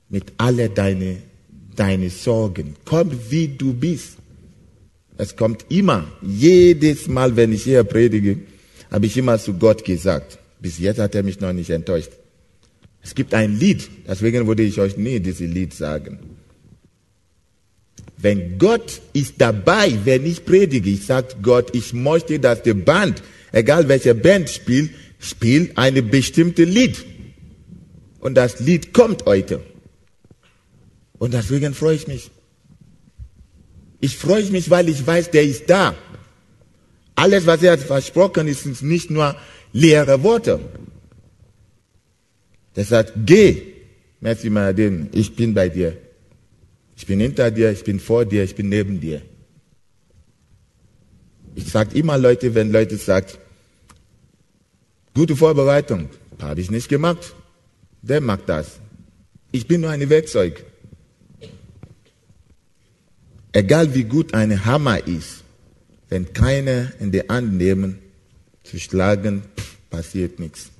mit 0.08 0.32
alle 0.38 0.70
deine, 0.70 1.18
deine 1.76 2.08
Sorgen. 2.08 2.76
Komm, 2.86 3.10
wie 3.28 3.46
du 3.46 3.74
bist. 3.74 4.16
Es 5.18 5.36
kommt 5.36 5.66
immer, 5.68 6.10
jedes 6.22 7.06
Mal, 7.06 7.36
wenn 7.36 7.52
ich 7.52 7.64
hier 7.64 7.84
predige, 7.84 8.38
habe 8.90 9.04
ich 9.04 9.14
immer 9.18 9.38
zu 9.38 9.52
Gott 9.52 9.84
gesagt. 9.84 10.38
Bis 10.60 10.78
jetzt 10.78 10.98
hat 10.98 11.14
er 11.14 11.22
mich 11.22 11.40
noch 11.40 11.52
nicht 11.52 11.68
enttäuscht. 11.68 12.12
Es 13.02 13.14
gibt 13.14 13.34
ein 13.34 13.58
Lied, 13.58 13.90
deswegen 14.08 14.46
würde 14.46 14.62
ich 14.62 14.80
euch 14.80 14.96
nie 14.96 15.20
dieses 15.20 15.40
Lied 15.40 15.74
sagen. 15.74 16.33
Wenn 18.24 18.56
Gott 18.56 19.02
ist 19.12 19.34
dabei, 19.36 19.98
wenn 20.04 20.24
ich 20.24 20.46
predige, 20.46 20.88
ich 20.88 21.04
sage 21.04 21.34
Gott, 21.42 21.76
ich 21.76 21.92
möchte, 21.92 22.40
dass 22.40 22.62
die 22.62 22.72
Band, 22.72 23.22
egal 23.52 23.86
welche 23.86 24.14
Band 24.14 24.48
spielt, 24.48 24.92
spielt 25.18 25.76
eine 25.76 26.02
bestimmte 26.02 26.64
Lied. 26.64 27.04
Und 28.20 28.36
das 28.36 28.60
Lied 28.60 28.94
kommt 28.94 29.26
heute. 29.26 29.60
Und 31.18 31.34
deswegen 31.34 31.74
freue 31.74 31.96
ich 31.96 32.08
mich. 32.08 32.30
Ich 34.00 34.16
freue 34.16 34.50
mich, 34.50 34.70
weil 34.70 34.88
ich 34.88 35.06
weiß, 35.06 35.30
der 35.30 35.42
ist 35.42 35.68
da. 35.68 35.94
Alles, 37.16 37.44
was 37.44 37.62
er 37.62 37.72
hat 37.72 37.80
versprochen, 37.80 38.48
ist 38.48 38.82
nicht 38.82 39.10
nur 39.10 39.36
leere 39.74 40.22
Worte. 40.22 40.60
Der 42.74 42.84
sagt, 42.86 43.12
geh, 43.26 43.74
Merci 44.22 44.48
Maradin, 44.48 45.10
ich 45.12 45.36
bin 45.36 45.52
bei 45.52 45.68
dir. 45.68 46.03
Ich 46.96 47.06
bin 47.06 47.20
hinter 47.20 47.50
dir, 47.50 47.70
ich 47.70 47.84
bin 47.84 48.00
vor 48.00 48.24
dir, 48.24 48.44
ich 48.44 48.54
bin 48.54 48.68
neben 48.68 49.00
dir. 49.00 49.22
Ich 51.54 51.70
sage 51.70 51.96
immer 51.98 52.18
Leute, 52.18 52.54
wenn 52.54 52.72
Leute 52.72 52.96
sagen, 52.96 53.28
gute 55.14 55.36
Vorbereitung, 55.36 56.08
habe 56.40 56.60
ich 56.60 56.70
nicht 56.70 56.88
gemacht. 56.88 57.34
Der 58.02 58.20
macht 58.20 58.48
das. 58.48 58.80
Ich 59.52 59.66
bin 59.66 59.80
nur 59.80 59.90
ein 59.90 60.08
Werkzeug. 60.10 60.64
Egal 63.52 63.94
wie 63.94 64.04
gut 64.04 64.34
ein 64.34 64.64
Hammer 64.64 65.06
ist, 65.06 65.44
wenn 66.08 66.32
keiner 66.32 66.92
in 66.98 67.12
die 67.12 67.22
Hand 67.28 67.54
nehmen, 67.54 67.98
zu 68.64 68.78
schlagen, 68.80 69.42
passiert 69.90 70.40
nichts. 70.40 70.70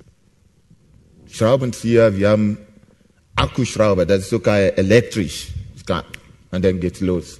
Schraubenzieher, 1.31 2.17
wir 2.17 2.29
haben 2.29 2.57
Akkuschrauber, 3.35 4.05
das 4.05 4.23
ist 4.23 4.29
sogar 4.29 4.59
elektrisch. 4.77 5.54
Und 6.51 6.63
dann 6.63 6.79
geht's 6.79 7.01
los. 7.01 7.39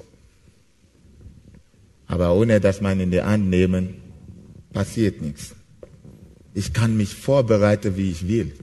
Aber 2.07 2.33
ohne 2.35 2.59
dass 2.59 2.81
man 2.81 2.99
in 2.99 3.11
die 3.11 3.21
Hand 3.21 3.49
nehmen, 3.49 3.95
passiert 4.73 5.21
nichts. 5.21 5.55
Ich 6.53 6.73
kann 6.73 6.95
mich 6.95 7.13
vorbereiten, 7.15 7.97
wie 7.97 8.11
ich 8.11 8.27
will. 8.27 8.53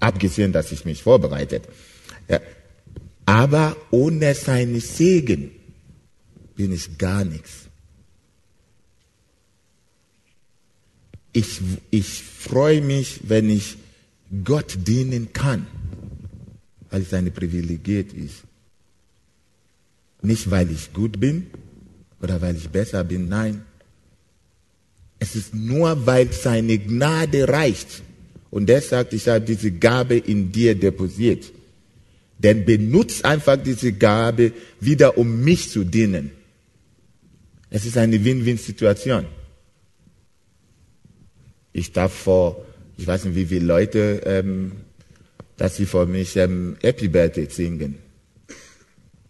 Abgesehen, 0.00 0.52
dass 0.52 0.72
ich 0.72 0.84
mich 0.84 1.02
vorbereitet. 1.02 1.68
Ja. 2.28 2.40
Aber 3.26 3.76
ohne 3.90 4.34
seinen 4.34 4.80
Segen 4.80 5.50
bin 6.54 6.72
ich 6.72 6.96
gar 6.96 7.24
nichts. 7.24 7.66
Ich, 11.32 11.60
ich 11.90 12.22
freue 12.22 12.80
mich, 12.80 13.20
wenn 13.24 13.50
ich 13.50 13.76
Gott 14.44 14.78
dienen 14.86 15.32
kann, 15.32 15.66
weil 16.96 17.02
es 17.02 17.12
eine 17.12 17.30
Privilegiert 17.30 18.14
ist. 18.14 18.44
Nicht, 20.22 20.50
weil 20.50 20.70
ich 20.70 20.94
gut 20.94 21.20
bin 21.20 21.48
oder 22.22 22.40
weil 22.40 22.56
ich 22.56 22.70
besser 22.70 23.04
bin, 23.04 23.28
nein. 23.28 23.60
Es 25.18 25.36
ist 25.36 25.54
nur, 25.54 26.06
weil 26.06 26.32
seine 26.32 26.78
Gnade 26.78 27.50
reicht. 27.50 28.02
Und 28.48 28.70
er 28.70 28.80
sagt, 28.80 29.12
ich 29.12 29.28
habe 29.28 29.42
diese 29.42 29.72
Gabe 29.72 30.16
in 30.16 30.50
dir 30.50 30.74
deposiert. 30.74 31.52
Denn 32.38 32.64
benutzt 32.64 33.26
einfach 33.26 33.58
diese 33.62 33.92
Gabe 33.92 34.52
wieder, 34.80 35.18
um 35.18 35.44
mich 35.44 35.68
zu 35.70 35.84
dienen. 35.84 36.30
Es 37.68 37.84
ist 37.84 37.98
eine 37.98 38.24
Win-Win-Situation. 38.24 39.26
Ich 41.74 41.92
darf 41.92 42.14
vor 42.14 42.64
ich 42.96 43.06
weiß 43.06 43.26
nicht, 43.26 43.36
wie 43.36 43.44
viele 43.44 43.66
Leute, 43.66 44.22
ähm, 44.24 44.72
dass 45.56 45.76
sie 45.76 45.86
vor 45.86 46.06
mich 46.06 46.36
ähm, 46.36 46.76
Happy 46.82 47.08
Birthday 47.08 47.46
singen. 47.50 47.96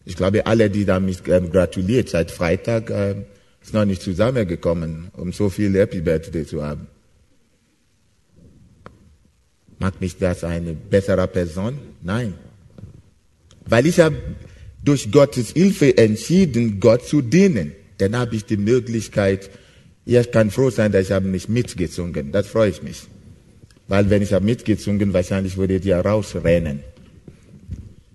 Ich 0.04 0.16
glaube, 0.16 0.46
alle, 0.46 0.70
die 0.70 0.84
da 0.84 1.00
mich 1.00 1.26
ähm, 1.26 1.50
gratuliert 1.50 2.08
seit 2.08 2.30
Freitag, 2.30 2.90
ähm, 2.90 3.24
ist 3.62 3.74
noch 3.74 3.84
nicht 3.84 4.02
zusammengekommen, 4.02 5.08
um 5.16 5.32
so 5.32 5.50
viel 5.50 5.74
Happy 5.74 6.00
Birthday 6.00 6.46
zu 6.46 6.64
haben. 6.64 6.86
Macht 9.78 10.00
mich 10.00 10.16
das 10.18 10.44
eine 10.44 10.72
bessere 10.72 11.26
Person? 11.26 11.78
Nein. 12.02 12.34
Weil 13.66 13.86
ich 13.86 14.00
habe 14.00 14.16
durch 14.82 15.10
Gottes 15.10 15.50
Hilfe 15.50 15.98
entschieden, 15.98 16.78
Gott 16.80 17.04
zu 17.04 17.20
dienen. 17.20 17.72
Dann 17.98 18.16
habe 18.16 18.36
ich 18.36 18.44
die 18.44 18.56
Möglichkeit, 18.56 19.50
ich 20.04 20.30
kann 20.30 20.52
froh 20.52 20.70
sein, 20.70 20.92
dass 20.92 21.06
ich 21.06 21.12
habe 21.12 21.26
nicht 21.26 21.48
mitgesungen. 21.48 22.30
Das 22.30 22.46
freue 22.46 22.70
ich 22.70 22.82
mich. 22.82 23.02
Weil 23.88 24.10
wenn 24.10 24.22
ich 24.22 24.32
habe 24.32 24.44
mitgezungen, 24.44 25.12
wahrscheinlich 25.12 25.56
würdet 25.56 25.84
ihr 25.84 25.98
rausrennen. 25.98 26.80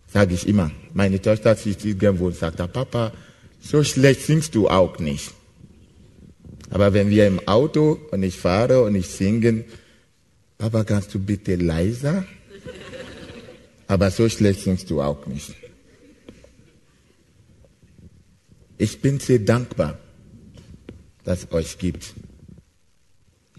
Sage 0.07 0.33
ich 0.33 0.47
immer. 0.47 0.71
Meine 0.93 1.21
Tochter 1.21 1.55
sitzt 1.55 1.85
irgendwo 1.85 2.27
und 2.27 2.35
sagt, 2.35 2.57
Papa, 2.57 3.13
so 3.61 3.83
schlecht 3.83 4.21
singst 4.21 4.55
du 4.55 4.67
auch 4.67 4.99
nicht. 4.99 5.31
Aber 6.69 6.93
wenn 6.93 7.09
wir 7.09 7.27
im 7.27 7.47
Auto 7.47 7.99
und 8.11 8.23
ich 8.23 8.37
fahre 8.37 8.83
und 8.83 8.95
ich 8.95 9.07
singe, 9.07 9.65
Papa, 10.57 10.83
kannst 10.83 11.13
du 11.13 11.19
bitte 11.19 11.55
leiser? 11.55 12.25
Aber 13.87 14.11
so 14.11 14.27
schlecht 14.29 14.61
singst 14.61 14.89
du 14.89 15.01
auch 15.01 15.25
nicht. 15.27 15.53
Ich 18.77 19.01
bin 19.01 19.19
sehr 19.19 19.39
dankbar, 19.39 19.99
dass 21.23 21.43
es 21.43 21.51
euch 21.51 21.77
gibt. 21.77 22.13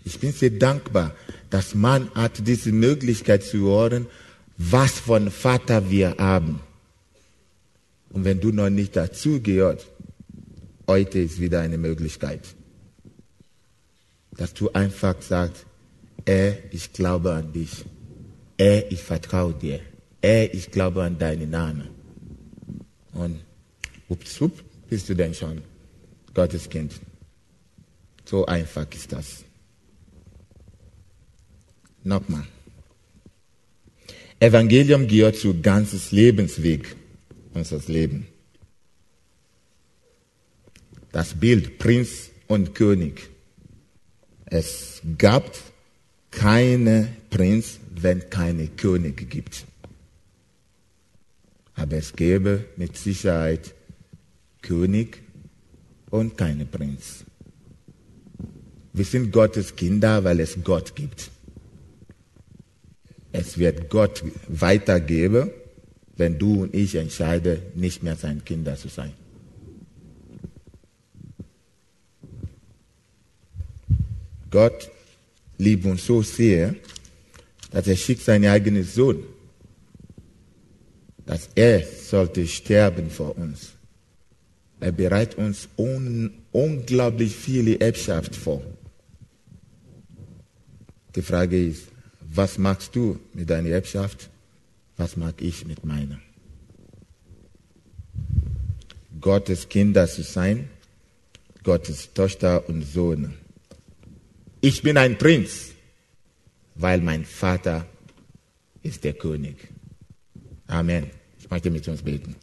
Ich 0.05 0.19
bin 0.19 0.33
sehr 0.33 0.51
dankbar, 0.51 1.15
dass 1.53 1.75
man 1.75 2.11
hat 2.15 2.47
diese 2.47 2.73
Möglichkeit 2.73 3.45
zu 3.45 3.59
hören, 3.67 4.07
was 4.57 4.93
von 4.93 5.31
Vater 5.31 5.91
wir 5.91 6.17
haben. 6.17 6.61
Und 8.09 8.25
wenn 8.25 8.41
du 8.41 8.53
noch 8.53 8.71
nicht 8.71 8.97
dazu 8.97 9.39
gehört, 9.43 9.87
heute 10.87 11.19
ist 11.19 11.41
wieder 11.41 11.61
eine 11.61 11.77
Möglichkeit, 11.77 12.41
dass 14.39 14.55
du 14.55 14.73
einfach 14.73 15.21
sagst, 15.21 15.67
ey, 16.25 16.57
ich 16.71 16.95
glaube 16.95 17.35
an 17.35 17.53
dich. 17.53 17.85
Ey, 18.57 18.87
ich 18.89 19.03
vertraue 19.03 19.53
dir. 19.53 19.81
Ey, 20.23 20.47
ich 20.55 20.71
glaube 20.71 21.03
an 21.03 21.19
deinen 21.19 21.51
Namen. 21.51 21.89
Und 23.13 23.41
ups, 24.09 24.41
ups, 24.41 24.63
bist 24.89 25.07
du 25.11 25.15
denn 25.15 25.35
schon 25.35 25.61
Gottes 26.33 26.67
Kind. 26.71 26.95
So 28.25 28.47
einfach 28.47 28.87
ist 28.95 29.13
das. 29.13 29.45
Nochmal. 32.05 32.47
Evangelium 34.41 35.07
gehört 35.07 35.37
zu 35.37 35.61
ganzes 35.61 36.11
Lebensweg 36.11 36.97
unseres 37.55 37.89
Lebens. 37.89 38.27
Das 41.13 41.39
Bild 41.39 41.79
Prinz 41.79 42.31
und 42.49 42.75
König. 42.75 43.29
Es 44.47 45.01
gab 45.19 45.57
keine 46.31 47.09
Prinz, 47.31 47.79
wenn 47.95 48.29
keine 48.31 48.67
König 48.69 49.31
gibt. 49.31 49.65
Aber 51.75 51.97
es 51.97 52.15
gäbe 52.15 52.65
mit 52.77 52.97
Sicherheit 52.97 53.75
König 54.61 55.23
und 56.11 56.37
keine 56.37 56.65
Prinz. 56.67 57.25
Wir 58.93 59.05
sind 59.05 59.33
Gottes 59.33 59.77
Kinder, 59.77 60.25
weil 60.25 60.41
es 60.41 60.57
Gott 60.65 60.95
gibt. 60.97 61.31
Es 63.33 63.57
wird 63.59 63.89
Gott 63.89 64.23
weitergeben, 64.49 65.51
wenn 66.17 66.39
du 66.39 66.63
und 66.63 66.75
ich 66.75 66.95
entscheiden, 66.95 67.59
nicht 67.75 68.03
mehr 68.03 68.17
sein 68.17 68.45
Kinder 68.45 68.77
zu 68.77 68.89
sein. 68.89 69.13
Gott 74.51 74.91
liebt 75.57 75.87
uns 75.87 76.05
so 76.05 76.21
sehr, 76.23 76.75
dass 77.71 77.87
er 77.87 77.97
schickt 77.97 78.23
seinen 78.23 78.51
eigenen 78.51 78.85
Sohn, 78.85 79.25
dass 81.25 81.49
er 81.55 81.83
sollte 81.83 82.47
sterben 82.47 83.09
vor 83.09 83.37
uns. 83.39 83.73
Er 84.79 84.93
bereitet 84.93 85.39
uns 85.39 85.69
un 85.79 86.31
unglaublich 86.53 87.35
viele 87.35 87.81
Erbschaft 87.81 88.37
vor. 88.37 88.63
Die 91.15 91.23
Frage 91.23 91.69
ist, 91.69 91.85
was 92.35 92.59
machst 92.59 92.97
du 92.97 93.19
mit 93.35 93.51
deiner 93.51 93.71
Erbschaft? 93.71 94.31
Was 94.97 95.17
mag 95.17 95.41
ich 95.41 95.67
mit 95.67 95.85
meiner? 95.85 96.21
Gottes 99.21 99.69
Kinder 99.69 100.07
zu 100.09 100.23
sein, 100.23 100.69
Gottes 101.63 102.13
Tochter 102.13 102.69
und 102.69 102.83
Sohn. 102.83 103.35
Ich 104.61 104.83
bin 104.83 104.97
ein 104.97 105.19
Prinz, 105.19 105.71
weil 106.75 107.01
mein 107.01 107.25
Vater 107.25 107.87
ist 108.83 109.05
der 109.05 109.13
König. 109.13 109.57
Amen. 110.67 111.11
Ich 111.39 111.51
möchte 111.51 111.71
mit 111.71 111.87
uns 111.87 112.03
beten. 112.03 112.35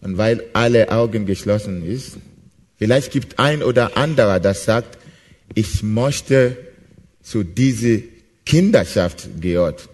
Und 0.00 0.18
weil 0.18 0.44
alle 0.52 0.90
Augen 0.90 1.26
geschlossen 1.26 1.84
ist, 1.84 2.18
vielleicht 2.76 3.12
gibt 3.12 3.38
ein 3.38 3.62
oder 3.62 3.96
anderer, 3.96 4.40
das 4.40 4.64
sagt, 4.64 4.98
ich 5.54 5.82
möchte 5.82 6.56
zu 7.22 7.42
dieser 7.42 8.02
Kinderschaft 8.44 9.28
gehört. 9.40 9.88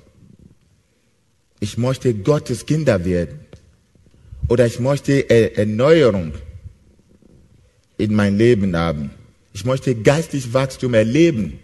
Ich 1.60 1.78
möchte 1.78 2.14
Gottes 2.14 2.66
Kinder 2.66 3.04
werden. 3.04 3.40
Oder 4.48 4.66
ich 4.66 4.80
möchte 4.80 5.30
Erneuerung 5.30 6.32
in 7.96 8.14
mein 8.14 8.36
Leben 8.36 8.76
haben. 8.76 9.10
Ich 9.54 9.64
möchte 9.64 9.94
geistlich 9.94 10.52
Wachstum 10.52 10.94
erleben. 10.94 11.58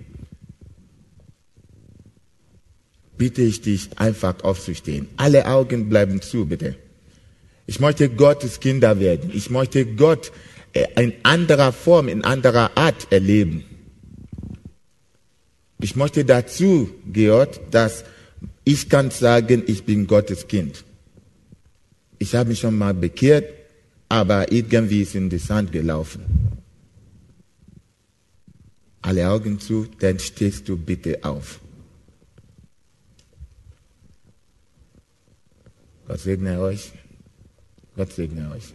Bitte 3.16 3.43
ich 3.43 3.61
dich 3.61 3.91
einfach 3.99 4.45
aufzustehen. 4.45 5.09
Alle 5.16 5.47
Augen 5.47 5.89
bleiben 5.89 6.22
zu, 6.22 6.47
bitte. 6.47 6.76
Ich 7.66 7.80
möchte 7.80 8.09
Gottes 8.09 8.61
Kinder 8.61 9.01
werden. 9.01 9.30
Ich 9.34 9.51
möchte 9.51 9.84
Gott 9.84 10.32
äh, 10.72 10.86
in 11.03 11.12
anderer 11.24 11.72
Form, 11.72 12.09
in 12.09 12.24
anderer 12.24 12.70
Art 12.76 13.09
erleben. 13.11 13.64
Ich 15.81 15.95
möchte 15.95 16.24
dazu 16.24 16.91
gehört, 17.12 17.61
dass 17.70 18.05
ich 18.64 18.89
kann 18.89 19.11
sagen, 19.11 19.62
ich 19.66 19.85
bin 19.85 20.07
Gottes 20.07 20.49
Kind. 20.49 20.85
Ich 22.18 22.35
habe 22.35 22.51
mich 22.51 22.61
schon 22.61 22.76
mal 22.76 22.95
bekehrt, 22.95 23.53
aber 24.09 24.51
irgendwie 24.51 25.03
ist 25.03 25.14
in 25.14 25.31
die 25.31 25.39
Sand 25.39 25.70
gelaufen. 25.72 26.22
Alle 29.03 29.31
Augen 29.31 29.61
zu, 29.61 29.87
dann 30.01 30.18
stehst 30.18 30.68
du 30.68 30.76
bitte 30.76 31.22
auf. 31.22 31.61
Gott 36.07 36.20
segne 36.20 36.59
euch. 36.61 36.91
Gott 37.95 38.12
segne 38.12 38.51
euch. 38.51 38.74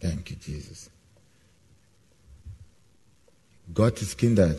Danke, 0.00 0.36
Jesus. 0.40 0.91
Gottes 3.74 4.16
Kinder, 4.16 4.56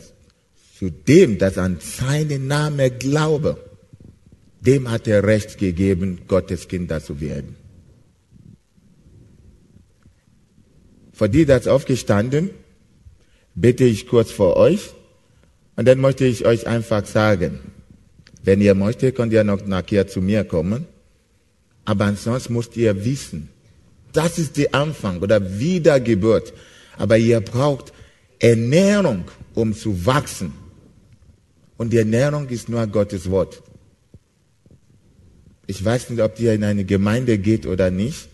zu 0.77 0.89
dem, 0.89 1.37
das 1.37 1.57
an 1.57 1.79
seinen 1.79 2.47
Namen 2.47 2.99
glaube, 2.99 3.57
dem 4.61 4.89
hat 4.89 5.07
er 5.07 5.23
Recht 5.23 5.57
gegeben, 5.57 6.21
Gottes 6.27 6.67
Kinder 6.67 7.03
zu 7.03 7.19
werden. 7.21 7.55
Für 11.11 11.29
die, 11.29 11.45
das 11.45 11.67
aufgestanden, 11.67 12.49
bitte 13.55 13.83
ich 13.83 14.07
kurz 14.07 14.31
vor 14.31 14.57
euch 14.57 14.91
und 15.75 15.87
dann 15.87 15.99
möchte 15.99 16.25
ich 16.25 16.45
euch 16.45 16.67
einfach 16.67 17.05
sagen, 17.05 17.59
wenn 18.43 18.61
ihr 18.61 18.75
möchtet, 18.75 19.15
könnt 19.15 19.31
ihr 19.31 19.43
noch 19.43 19.65
nachher 19.65 20.07
zu 20.07 20.21
mir 20.21 20.43
kommen. 20.43 20.85
Aber 21.85 22.05
ansonsten 22.05 22.53
müsst 22.53 22.75
ihr 22.75 23.05
wissen, 23.05 23.49
das 24.11 24.37
ist 24.37 24.57
der 24.57 24.75
Anfang 24.75 25.21
oder 25.21 25.59
Wiedergeburt. 25.59 26.53
Aber 26.97 27.17
ihr 27.17 27.39
braucht 27.39 27.92
Ernährung, 28.43 29.23
um 29.53 29.73
zu 29.73 30.05
wachsen. 30.05 30.51
Und 31.77 31.93
die 31.93 31.97
Ernährung 31.97 32.49
ist 32.49 32.67
nur 32.67 32.85
Gottes 32.87 33.29
Wort. 33.31 33.63
Ich 35.65 35.83
weiß 35.83 36.09
nicht, 36.09 36.21
ob 36.21 36.37
ihr 36.41 36.53
in 36.53 36.65
eine 36.65 36.83
Gemeinde 36.83 37.37
geht 37.37 37.65
oder 37.65 37.89
nicht, 37.89 38.27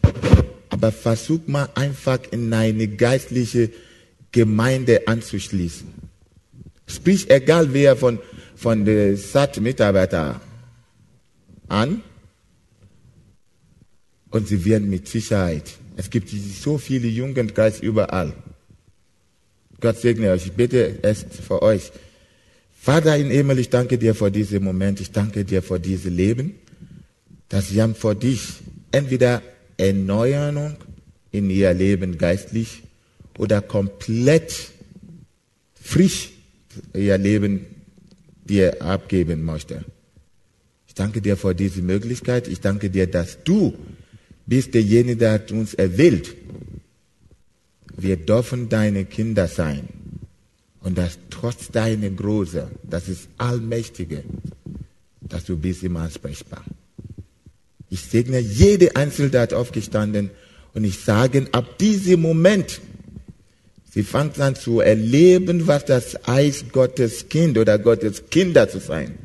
aber 0.70 0.92
versucht 0.92 1.48
mal 1.48 1.70
einfach 1.76 2.20
in 2.32 2.52
eine 2.52 2.88
geistliche 2.88 3.70
Gemeinde 4.32 5.08
anzuschließen. 5.08 5.88
Sprich, 6.88 7.30
egal 7.30 7.72
wer 7.72 7.96
von, 7.96 8.18
von 8.56 8.86
den 8.86 9.16
SAT-Mitarbeitern 9.16 10.42
an, 11.68 12.02
und 14.32 14.48
sie 14.48 14.66
werden 14.66 14.90
mit 14.90 15.08
Sicherheit. 15.08 15.78
Es 15.98 16.10
gibt 16.10 16.30
so 16.30 16.78
viele 16.78 17.08
Jugendkreise 17.08 17.84
überall. 17.84 18.34
Gott 19.80 19.98
segne 19.98 20.32
euch. 20.32 20.48
Ich 20.48 20.54
bitte 20.54 21.00
es 21.02 21.26
für 21.48 21.62
euch. 21.62 21.92
Vater 22.82 23.18
in 23.18 23.30
Himmel, 23.30 23.60
ich 23.60 23.70
danke 23.70 23.98
dir 23.98 24.16
für 24.16 24.32
diesen 24.32 24.64
Moment. 24.64 25.02
Ich 25.02 25.12
danke 25.12 25.46
dir 25.46 25.62
für 25.62 25.80
dieses 25.80 26.12
Leben, 26.12 26.56
dass 27.50 27.70
sie 27.70 27.82
haben 27.82 27.96
vor 27.96 28.16
dich 28.16 28.42
entweder 28.92 29.42
Erneuerung 29.78 30.76
in 31.32 31.50
ihr 31.50 31.74
Leben 31.74 32.18
geistlich 32.18 32.84
oder 33.38 33.62
komplett 33.62 34.54
frisch 35.82 36.32
ihr 36.94 37.18
Leben 37.18 37.66
dir 38.46 38.82
abgeben 38.82 39.44
möchte. 39.44 39.86
Ich 40.88 40.94
danke 40.94 41.22
dir 41.22 41.38
für 41.38 41.54
diese 41.54 41.82
Möglichkeit. 41.82 42.48
Ich 42.48 42.62
danke 42.62 42.90
dir, 42.90 43.08
dass 43.08 43.44
du 43.44 43.78
bist 44.46 44.74
derjenige, 44.74 45.18
der 45.18 45.42
uns 45.52 45.74
erwählt 45.74 46.36
wir 48.02 48.18
dürfen 48.18 48.70
deine 48.70 49.06
Kinder 49.06 49.48
sein. 49.48 49.88
Und 50.82 50.98
das 50.98 51.18
trotz 51.30 51.70
deiner 51.72 52.10
Größe, 52.10 52.70
das 52.84 53.10
ist 53.10 53.28
Allmächtige, 53.38 54.24
dass 55.22 55.46
du 55.46 55.58
bist 55.58 55.84
immer 55.84 56.02
ansprechbar. 56.02 56.64
Ich 57.90 58.02
segne 58.02 58.40
jede 58.40 58.96
Einzelne, 58.96 59.30
der 59.30 59.42
hat 59.42 59.54
aufgestanden 59.54 60.30
und 60.74 60.84
ich 60.84 61.00
sage, 61.00 61.48
ab 61.52 61.78
diesem 61.80 62.22
Moment, 62.22 62.80
sie 63.92 64.04
fangen 64.04 64.40
an 64.40 64.56
zu 64.56 64.80
erleben, 64.80 65.68
was 65.68 65.86
das 65.86 66.18
heißt, 66.28 66.72
Gottes 66.72 67.28
Kind 67.30 67.58
oder 67.58 67.80
Gottes 67.80 68.30
Kinder 68.30 68.70
zu 68.70 68.80
sein. 68.80 69.16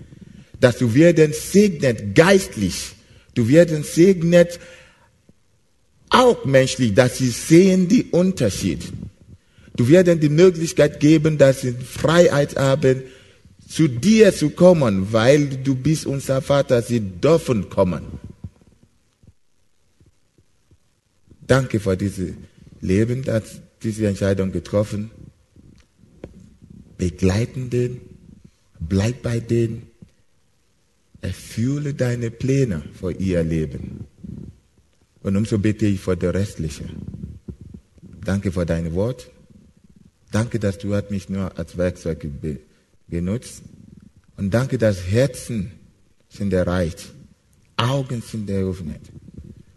Dass 0.60 0.78
du 0.78 0.94
werden 0.94 1.32
segnet 1.32 2.14
geistlich. 2.14 2.92
Du 3.34 3.48
werden 3.48 3.84
segnet 3.84 4.58
auch 6.10 6.44
menschlich, 6.44 6.94
dass 6.94 7.18
sie 7.18 7.30
sehen 7.30 7.88
die 7.88 8.04
Unterschied. 8.04 8.92
Du 9.76 9.88
wirst 9.88 10.22
die 10.22 10.28
Möglichkeit 10.28 11.00
geben, 11.00 11.38
dass 11.38 11.62
sie 11.62 11.72
Freiheit 11.72 12.56
haben, 12.56 13.02
zu 13.68 13.88
dir 13.88 14.32
zu 14.32 14.50
kommen, 14.50 15.12
weil 15.12 15.48
du 15.48 15.74
bist 15.74 16.06
unser 16.06 16.42
Vater, 16.42 16.82
sie 16.82 17.00
dürfen 17.00 17.70
kommen. 17.70 18.02
Danke 21.46 21.80
für 21.80 21.96
dieses 21.96 22.34
Leben, 22.80 23.22
dass 23.22 23.60
diese 23.82 24.06
Entscheidung 24.06 24.52
getroffen. 24.52 25.10
Begleiten 26.96 27.70
den, 27.70 28.00
bleib 28.78 29.22
bei 29.22 29.40
denen, 29.40 29.90
erfülle 31.20 31.94
deine 31.94 32.30
Pläne 32.30 32.82
für 32.98 33.12
ihr 33.12 33.42
Leben. 33.42 34.06
Und 35.24 35.36
umso 35.36 35.58
bitte 35.58 35.86
ich 35.86 36.00
für 36.00 36.16
der 36.16 36.34
Restliche. 36.34 36.84
Danke 38.24 38.52
für 38.52 38.66
dein 38.66 38.94
Wort. 38.94 39.30
Danke, 40.30 40.58
dass 40.58 40.76
du 40.78 40.88
mich 41.08 41.30
nur 41.30 41.58
als 41.58 41.78
Werkzeug 41.78 42.26
genutzt. 43.08 43.62
Und 44.36 44.52
danke, 44.52 44.76
dass 44.76 45.06
Herzen 45.06 45.72
sind 46.28 46.52
erreicht, 46.52 47.12
Augen 47.76 48.20
sind 48.20 48.50
eröffnet. 48.50 49.00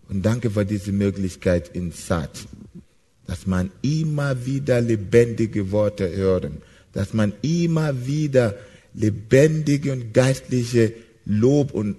Und 0.09 0.25
danke 0.25 0.51
für 0.51 0.65
diese 0.65 0.91
Möglichkeit 0.91 1.69
in 1.73 1.91
Saat, 1.91 2.45
dass 3.25 3.47
man 3.47 3.71
immer 3.81 4.45
wieder 4.45 4.81
lebendige 4.81 5.71
Worte 5.71 6.13
hören, 6.13 6.57
dass 6.91 7.13
man 7.13 7.31
immer 7.41 8.05
wieder 8.05 8.55
lebendige 8.93 9.93
und 9.93 10.13
geistliche 10.13 10.93
Lob 11.23 11.71
und 11.73 11.95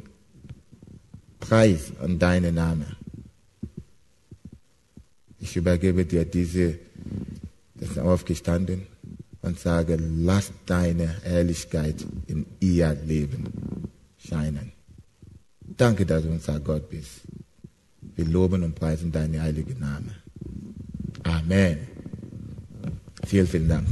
Preis 1.40 1.92
an 2.02 2.18
deinen 2.18 2.56
Namen. 2.56 2.97
Ich 5.40 5.56
übergebe 5.56 6.04
dir 6.04 6.24
diese, 6.24 6.78
das 7.74 7.90
ist 7.90 7.98
aufgestanden 7.98 8.86
und 9.42 9.58
sage, 9.58 9.96
lass 9.96 10.52
deine 10.66 11.22
Herrlichkeit 11.22 12.04
in 12.26 12.46
ihr 12.60 12.94
Leben 13.06 13.44
scheinen. 14.18 14.72
Danke, 15.60 16.04
dass 16.04 16.24
du 16.24 16.30
unser 16.30 16.58
Gott 16.60 16.90
bist. 16.90 17.22
Wir 18.16 18.24
loben 18.24 18.64
und 18.64 18.74
preisen 18.74 19.12
deinen 19.12 19.40
heiligen 19.40 19.78
Namen. 19.78 20.12
Amen. 21.22 21.78
Vielen, 23.24 23.46
vielen 23.46 23.68
Dank. 23.68 23.86